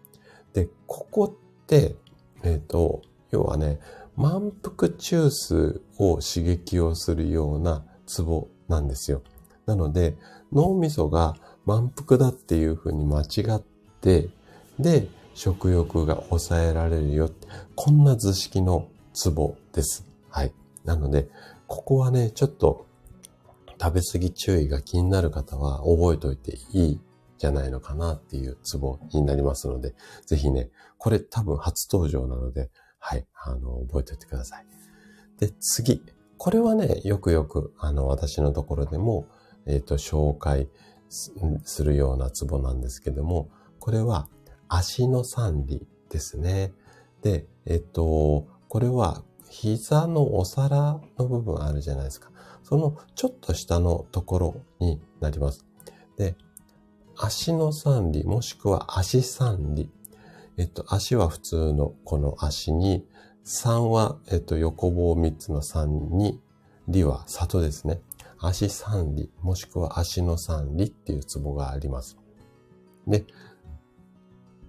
[0.54, 1.96] で、ここって、
[2.44, 3.80] えっ、ー、と、要はね、
[4.16, 9.22] 満腹中枢を刺激をするようなツボなんですよ。
[9.66, 10.18] なので、
[10.52, 11.36] 脳みそが
[11.66, 13.62] 満腹だっていうふうに間違っ
[14.02, 14.30] て、
[14.80, 17.30] で、食欲が抑えられるよ。
[17.76, 20.06] こんな図式のツボです。
[20.30, 20.54] はい。
[20.84, 21.30] なので、
[21.68, 22.88] ここはね、ちょっと
[23.80, 27.00] 食べ過ぎ注意が気になる方は覚えておいていい
[27.40, 32.70] じゃないのかなっていうツボになりますので、ぜひね、これ多分初登場なので、
[33.00, 34.66] はい、あの、覚えておいてください。
[35.40, 36.04] で、次。
[36.38, 39.26] これはね、よくよく、あの、私のところでも、
[39.66, 40.70] えっ、ー、と、紹介
[41.10, 44.28] するようなツボなんですけども、これは
[44.68, 46.74] 足の三里ですね。
[47.22, 52.32] で、えっと、これは膝のお皿の部分あるじゃないですか。
[52.64, 55.66] そのちょっと下のところになります。
[56.18, 56.36] で、
[57.22, 59.90] 足の三里もしくは足三里。
[60.58, 63.06] えっと、足は普通のこの足に、
[63.44, 66.40] 三は、えっと、横棒三つの三に、
[66.88, 68.00] 里は里ですね。
[68.40, 72.18] 足三里、もしくは足の三里っていうツボがあります。
[73.06, 73.26] で、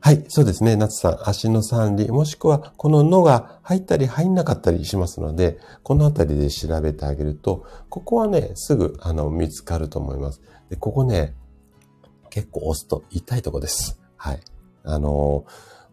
[0.01, 0.75] はい、そうですね。
[0.75, 10.41] 夏さん、足の三里、もしくはこののが入ったり入んなかったりしますので、このあたりで調べてあげると、ここはね、すぐ、あの、見つかると思います。
[10.69, 11.35] で、ここね、
[12.31, 14.01] 結構押すと痛いとこです。
[14.17, 14.41] はい。
[14.85, 15.45] あの、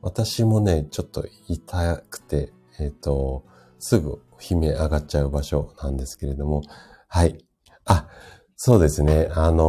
[0.02, 3.44] 私もね、ちょっと痛くて、えっ、ー、と、
[3.80, 6.62] すぐ悲鳴上がっちゃう場所なんですけれども、
[7.08, 7.44] はい。
[7.86, 8.08] あ、
[8.56, 9.30] そうですね。
[9.34, 9.64] あの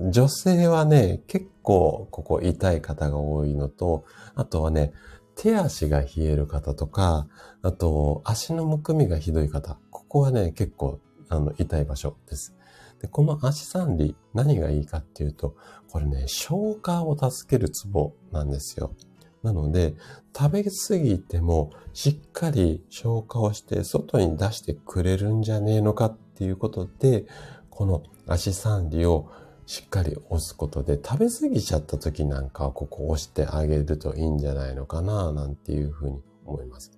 [0.00, 4.92] ー、女性はね、結構ここ痛い方が多いのと、あとはね、
[5.36, 7.26] 手足が冷える方とか、
[7.62, 12.54] あと足のむくみがひどい方、ここはね、結構あの痛い場所です。
[13.00, 15.56] で、この足三里、何がいいかっていうと、
[15.90, 18.94] これね、消化を助けるツボなんですよ。
[19.42, 19.94] なので、
[20.36, 27.24] 食べ過ぎてもしっかり消化をして外に出してくれるんじゃねえのかっていうことで、
[27.70, 29.30] この足三里を
[29.64, 36.92] しっかり押すことで食べ過ぎちゃった時なんかはここ押してあげるといいんじゃないのかななんていうふうに思います。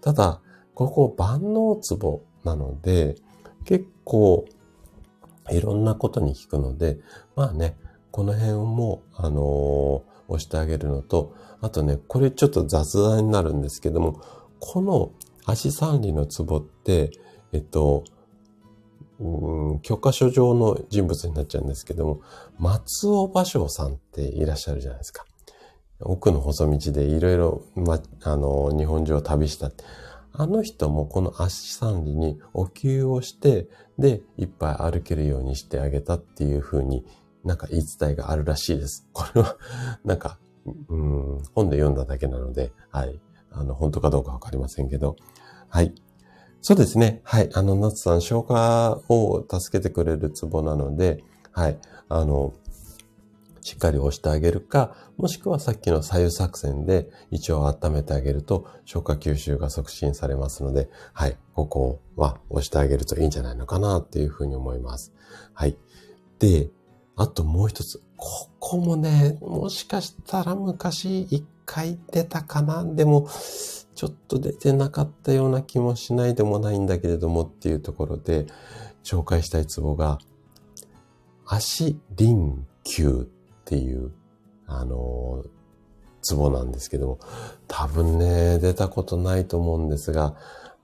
[0.00, 0.40] ただ、
[0.74, 3.16] ここ万能ツボなので
[3.64, 4.44] 結構
[5.50, 6.98] いろんなことに効くので、
[7.36, 7.76] まあね、
[8.10, 14.20] この辺も、あのー、押してあげるのと、あとね、これちょっと雑談になるんですけども、
[14.60, 15.12] この
[15.46, 17.10] 足三里のツボって、
[17.52, 18.04] えっと、
[19.20, 22.20] うん、教科書上の人物になっちゃうんですけども、
[22.58, 25.24] 松尾芭蕉さんっていらっしゃるじゃないですか。
[26.00, 29.70] 奥の細道でいろいろ、ま、あの、日本中を旅した。
[30.36, 33.68] あの人もこの足三里にお灸をして、
[33.98, 37.06] で、いっぱい歩けるようにしてあげたっていう風に
[37.44, 39.06] なんか言い伝えがあるらしいです。
[39.12, 39.56] これは、
[40.04, 40.38] なんか、
[40.88, 43.20] うん、本で読んだだけなので、はい。
[43.52, 45.14] あの、本当かどうかわかりませんけど、
[45.68, 45.94] はい。
[46.62, 47.20] そうですね。
[47.24, 47.50] はい。
[47.54, 51.22] あの、夏さん、消化を助けてくれるツボなので、
[51.52, 51.78] はい。
[52.08, 52.54] あの、
[53.64, 61.38] しっかり押してあげるか、もしくはさっきの左右作戦で胃腸を温めてあげると消化吸収が促進されますので、はい。
[61.54, 65.14] ここは押してあげるといいんじゃないのかなっていうふうに思います。
[65.54, 65.78] はい。
[66.38, 66.68] で、
[67.16, 68.02] あともう一つ。
[68.18, 73.28] ここもね、もしかしたら昔一回出たかなでも、
[73.94, 78.46] ちょっと出てなかったような気もしないでもないんだけれどもっていうところで
[79.04, 80.18] 紹介したいツボが、
[81.46, 83.30] 足輪球
[83.64, 84.12] っていう、
[84.66, 85.44] あの
[86.22, 87.18] ツボなんですけども、
[87.68, 90.36] 多分ね、出たことないと思うんですが、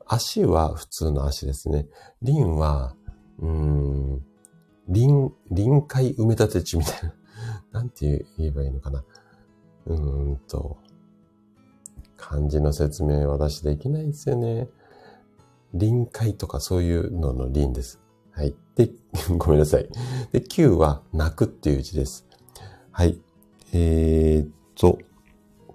[0.07, 1.87] 足は普通の足ですね。
[2.23, 2.95] 輪は、
[3.39, 4.23] うーん、
[4.89, 7.15] 臨、臨海埋め立て地みたいな。
[7.81, 9.05] なんて言えばいいのかな。
[9.87, 10.77] うーんと、
[12.17, 14.69] 漢字の説明私できないですよね。
[15.73, 18.01] 臨海とかそういうのの臨です。
[18.33, 18.55] はい。
[18.75, 18.91] で、
[19.39, 19.89] ごめんなさい。
[20.33, 22.27] で、9は泣くっていう字です。
[23.01, 23.19] はい。
[23.73, 24.99] えー、っと、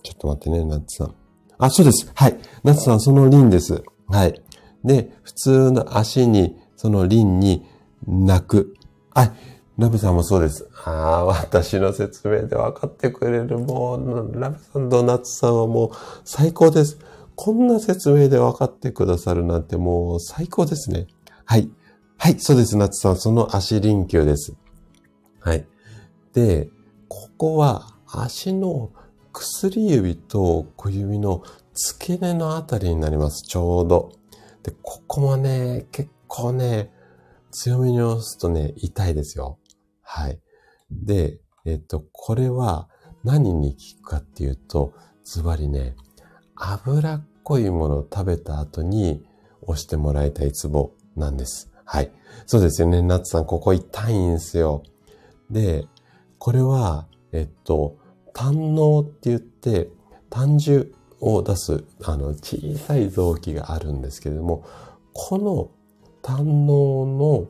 [0.03, 1.15] ちょっと待ってね、ナッツさん。
[1.57, 2.11] あ、そうです。
[2.13, 2.37] はい。
[2.63, 3.83] ナッツさん、その輪です。
[4.07, 4.43] はい。
[4.83, 7.65] で、普通の足に、その輪に
[8.05, 8.75] 泣く。
[9.09, 9.31] はい。
[9.79, 10.69] ラブさんもそうです。
[10.83, 13.57] ああ、私の説明で分かってくれる。
[13.57, 15.89] もう、ラブさんとナッツさんはもう
[16.25, 16.99] 最高です。
[17.33, 21.07] こんな説明で分かってくださるなんてもう最高ですね。
[21.43, 21.71] はい。
[22.19, 23.15] はい、そうです、ナッツさん。
[23.15, 24.53] その足臨球です。
[25.39, 25.65] はい。
[26.33, 26.69] で、
[27.15, 28.91] ここは足の
[29.31, 31.43] 薬指と小指の
[31.73, 33.43] 付け根のあたりになります。
[33.47, 34.11] ちょうど。
[34.63, 36.91] で、ここもね、結構ね、
[37.51, 39.59] 強めに押すとね、痛いですよ。
[40.01, 40.41] はい。
[40.91, 42.89] で、えっと、これは
[43.23, 44.93] 何に効くかっていうと、
[45.23, 45.95] ズバリね、
[46.57, 49.25] 脂っこいものを食べた後に
[49.61, 51.71] 押してもらいたいツボなんです。
[51.85, 52.11] はい。
[52.45, 53.01] そうですよね。
[53.01, 54.83] ナッツさん、ここ痛いんですよ。
[55.49, 55.87] で、
[56.45, 57.97] これは、えっと、
[58.31, 59.89] 胆のって言って、
[60.29, 64.63] 胆汁を出す、あの、小さい臓器があるんですけれども、
[65.11, 65.71] この
[66.21, 67.47] 胆のの、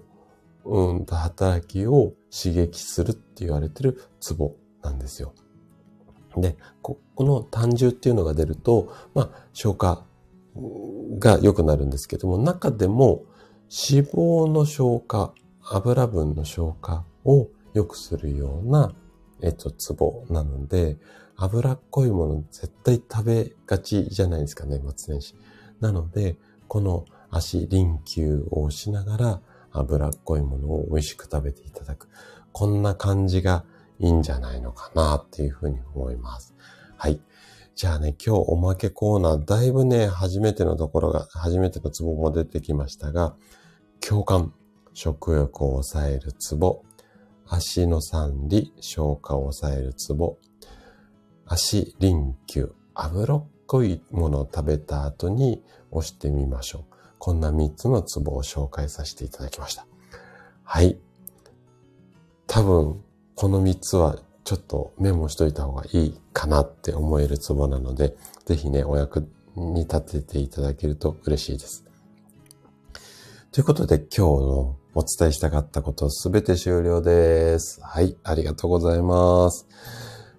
[0.64, 5.34] うんと、働きを刺激するって言われてるツボなんですよ。
[6.38, 10.06] で、この胆汁っていうのが出ると、まあ、消化
[11.20, 13.26] が良くなるんですけども、中でも
[13.64, 18.96] 脂肪の消化、油分の消化を良くするような、
[19.42, 20.98] えっと、ツボなので、
[21.36, 25.36] 脂っこいもの絶対食べがちじゃないですかね、松年始。
[25.82, 32.08] なので、この足臨球をしながら脂っこいものを美味しく食べていただく。
[32.54, 33.66] こんな感じが
[34.00, 36.56] いいんじゃないのかなっていうふうに思います。
[36.96, 37.20] はい。
[37.76, 43.36] じゃあね、今日おまけコーナー、だいぶね、初めてのところが、初めてのツボも出てきましたが、
[44.00, 44.54] 共感、
[44.94, 46.84] 食欲を抑えるツボ、
[47.48, 50.38] 足の三里、消化を抑えるツボ、
[51.46, 56.96] 足、臨球、脂っこいものを食べた後に押してみましょう。
[57.20, 59.86] こんな3つのツボを紹介させていただきました。
[60.64, 60.98] はい。
[62.48, 63.04] 多分、
[63.36, 68.16] この3つはちょっとメモしといた方がいいかなって思えるツボなので、
[68.46, 71.86] ぜひね、お役に立てていただけると嬉しいです。
[73.52, 77.82] ということで今日のお伝えしたかったことすべて終了です。
[77.84, 79.68] はい、ありがとうございます。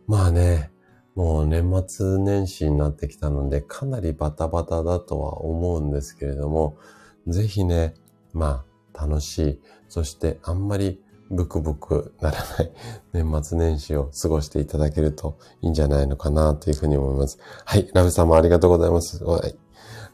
[0.06, 0.70] まあね、
[1.14, 6.78] もう年末年始になってきたので、かなりバタバタだとは思うんですけれども、
[7.26, 7.96] ぜひね、
[8.32, 12.72] まあ楽しい、そしてあんまりブクブクならない
[13.12, 17.38] 年末年始を過ごしていただけるといいんじゃないのかなというふうに思います。
[17.66, 19.22] はい、ラブさんもありがとうございます。
[19.22, 19.54] はい、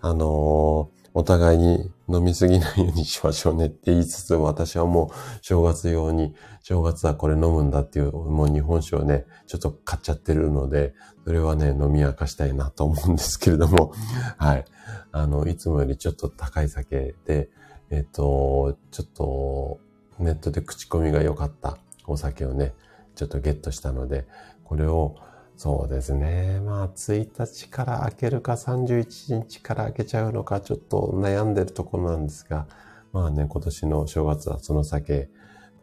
[0.01, 10.94] あのーお互いに飲みすぎないようにしましょうねって言いつつ、私はもう正月用に、正月はこれ飲むんだっていう、もう日本酒をね、ちょっと買っちゃってるので、
[11.24, 13.92] それはね、飲み明かしたいなと思うんですけれども、
[14.36, 14.64] はい。
[15.12, 17.48] あの、いつもよりちょっと高い酒で、
[17.90, 19.80] えっと、ちょっと、
[20.18, 22.74] ネットで口コミが良かったお酒をね、
[23.14, 24.26] ちょっとゲットしたので、
[24.64, 25.16] これを
[25.57, 26.61] そうですね。
[26.61, 32.66] まあ、1日から開けるか31日から開けちゃうのか、ちょっと悩んでるところなんですが、
[33.12, 35.30] まあね、今年の正月はその酒、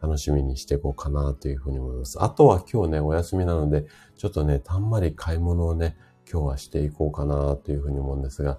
[0.02, 2.22] 楽しみにしていこうかなというふうに思います。
[2.22, 5.96] あとは今日ね、お休みなので、ちょっとね、たんまり買い物をね、
[6.30, 8.58] 今日はしていこうかなというふうに思うんですが、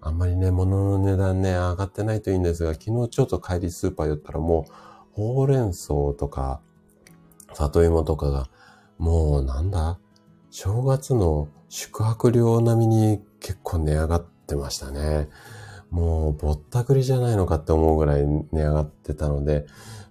[0.00, 4.72] あんまりね、物の値段ね、上がってないといいんですが、昨日ちょっと帰りスーパー寄ったらもう、
[5.12, 5.88] ほうれん草
[6.18, 6.60] とか、
[7.54, 8.48] 里芋とかが、
[8.98, 9.98] もうなんだ？
[10.50, 15.28] 正月の宿泊料並みに結構値上がってましたね。
[15.90, 19.66] もうぼったくりじゃないのかって思うぐらい値上がってたので、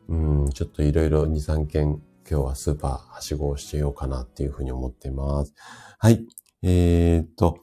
[0.08, 0.16] う
[0.46, 5.54] ん、ちょっといろいろ2、3件今日はスーパーはしごをしてようかなっていうふうに思っています。
[5.98, 6.26] はい。
[6.62, 7.60] えー、っと、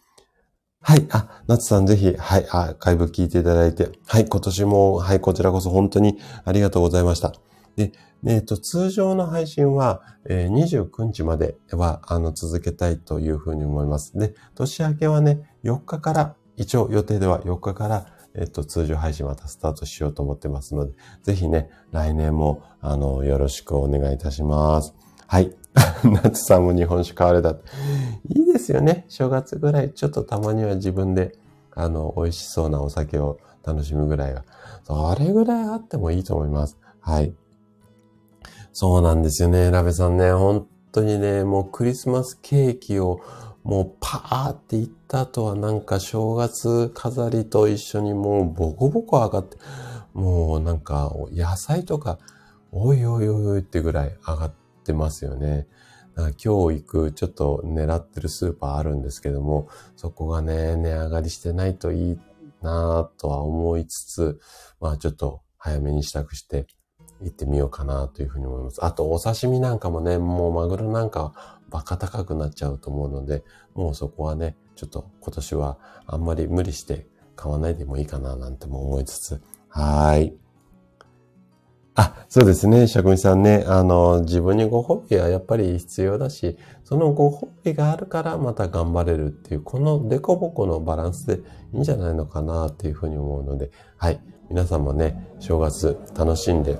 [0.80, 1.06] はい。
[1.10, 2.46] あ、夏さんぜひ、はい。
[2.50, 3.90] あ、外部聞いていただいて。
[4.06, 4.26] はい。
[4.26, 5.20] 今年も、はい。
[5.20, 7.34] こちらこそ本当にありがとうございました。
[7.76, 7.92] で、
[8.26, 14.16] えっ、と、通常の配信は、えー、29日までは、あの、続けたいというふうに思います。
[14.18, 24.94] で、年明けはね、4日から、一応予定では4日から、えっ、と、通常配信またスタートしようと思ってますので、ぜひね、来年も、あの、よろしくお願いいたします。
[25.26, 25.54] はい。
[26.04, 27.50] 夏さんも日本酒買われた。
[27.50, 29.04] いいですよね。
[29.08, 31.36] 正月ぐらい、ちょっとたまには自分で、
[31.74, 34.44] あの、美味しそうなお酒を楽しむぐらいは。
[34.84, 36.78] それぐらいあってもいいと思います。
[37.00, 37.34] はい。
[38.76, 40.32] そうなんですよね、ラベさんね。
[40.32, 43.20] 本当にね、もうクリスマスケーキを
[43.62, 49.58] もうパーっていった後はなんか正月飾りと一緒にもうボコボコ上がって、
[50.12, 52.18] もうなんか野菜とか、
[52.72, 54.52] おいおいおいってぐらい上がっ
[54.82, 55.68] てますよね。
[56.16, 62.18] 今日行くちょっと狙ってるスーパーあるんですけども、そこがね、値上がりしてないといい
[62.60, 64.40] なぁとは思いつつ、
[64.80, 66.66] まあちょっと早めに支度して
[67.22, 68.84] 行ってみようかなというふうに思います。
[68.84, 73.44] あと、お刺身なんかもね、もうマグロなんかバカ高くなっちゃうと思うので、
[73.74, 77.06] もうそこはね、ちょっと今年はあんまり無理して
[77.36, 80.34] 買わないでもいいかななんても思いつつ、はい。
[81.96, 82.88] あ、そうですね。
[82.88, 83.64] 職人さんね。
[83.68, 91.40] あの、自分にご褒美はやっぱり必要だし、そのご褒美があるからまた頑張れるっていう、このデコボコのバランスで
[91.72, 94.20] いいんじゃないのかなっていうふうに思うので、はい。
[94.50, 96.78] 皆さんもね、正月楽しんで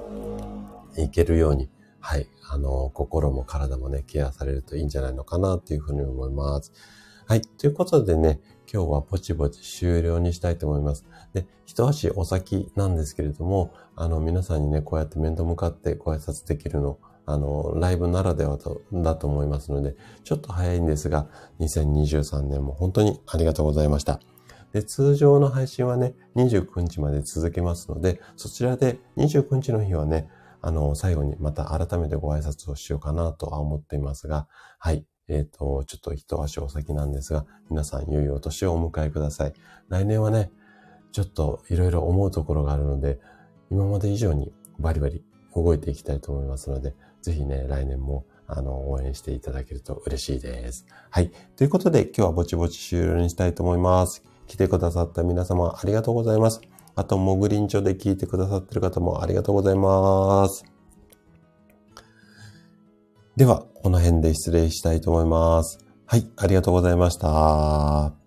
[0.97, 1.71] いけるように、
[2.01, 6.73] はい、あの、心も体もね、ケアされるといいんじゃないのかなっていうふうに思います。
[7.27, 7.41] はい。
[7.41, 8.41] ということでね、
[8.71, 11.07] 今日はぼちぼち終了にしたいと思います。
[11.33, 21.29] で、一足お先なんですけれども、あの、皆さんにね、こうやって面と向かってご挨拶できるの、あの、ライブならではと、だと思いますので、ちょっと早いんですが、
[21.61, 24.21] 2023年も本当にありがとうございました。
[24.75, 30.29] で、通常の配信はね、29日まで続けますので、そちらで29日の日はね、
[30.67, 34.49] あの、最後にまた改めてご挨拶をしようかなとは思っていますが、
[34.79, 35.05] はい。
[35.29, 39.53] えっ、ー、と、ちょっと一足お先なんですが、皆さん良いお年をお迎えください。
[39.91, 40.51] 来年はね、
[41.13, 43.21] ちょっといろいろ思うところがあるので、
[43.71, 45.23] 今まで以上にバリバリ
[45.55, 50.87] 動いていきたいと思いますので、ぜひね、来年もあの、応援していただけると嬉しいです。
[51.11, 51.31] はい。
[51.57, 54.25] ということで、今日はぼちぼち終了にしたいと思います。
[54.47, 56.61] 来てくださった皆様ありがとうございます。
[56.97, 60.65] あと、もぐりんちょで聞いてくださってる方もありがとうございます。
[63.37, 65.79] では、この辺で失礼したいと思います。
[66.07, 68.24] はい、ありがとうございました。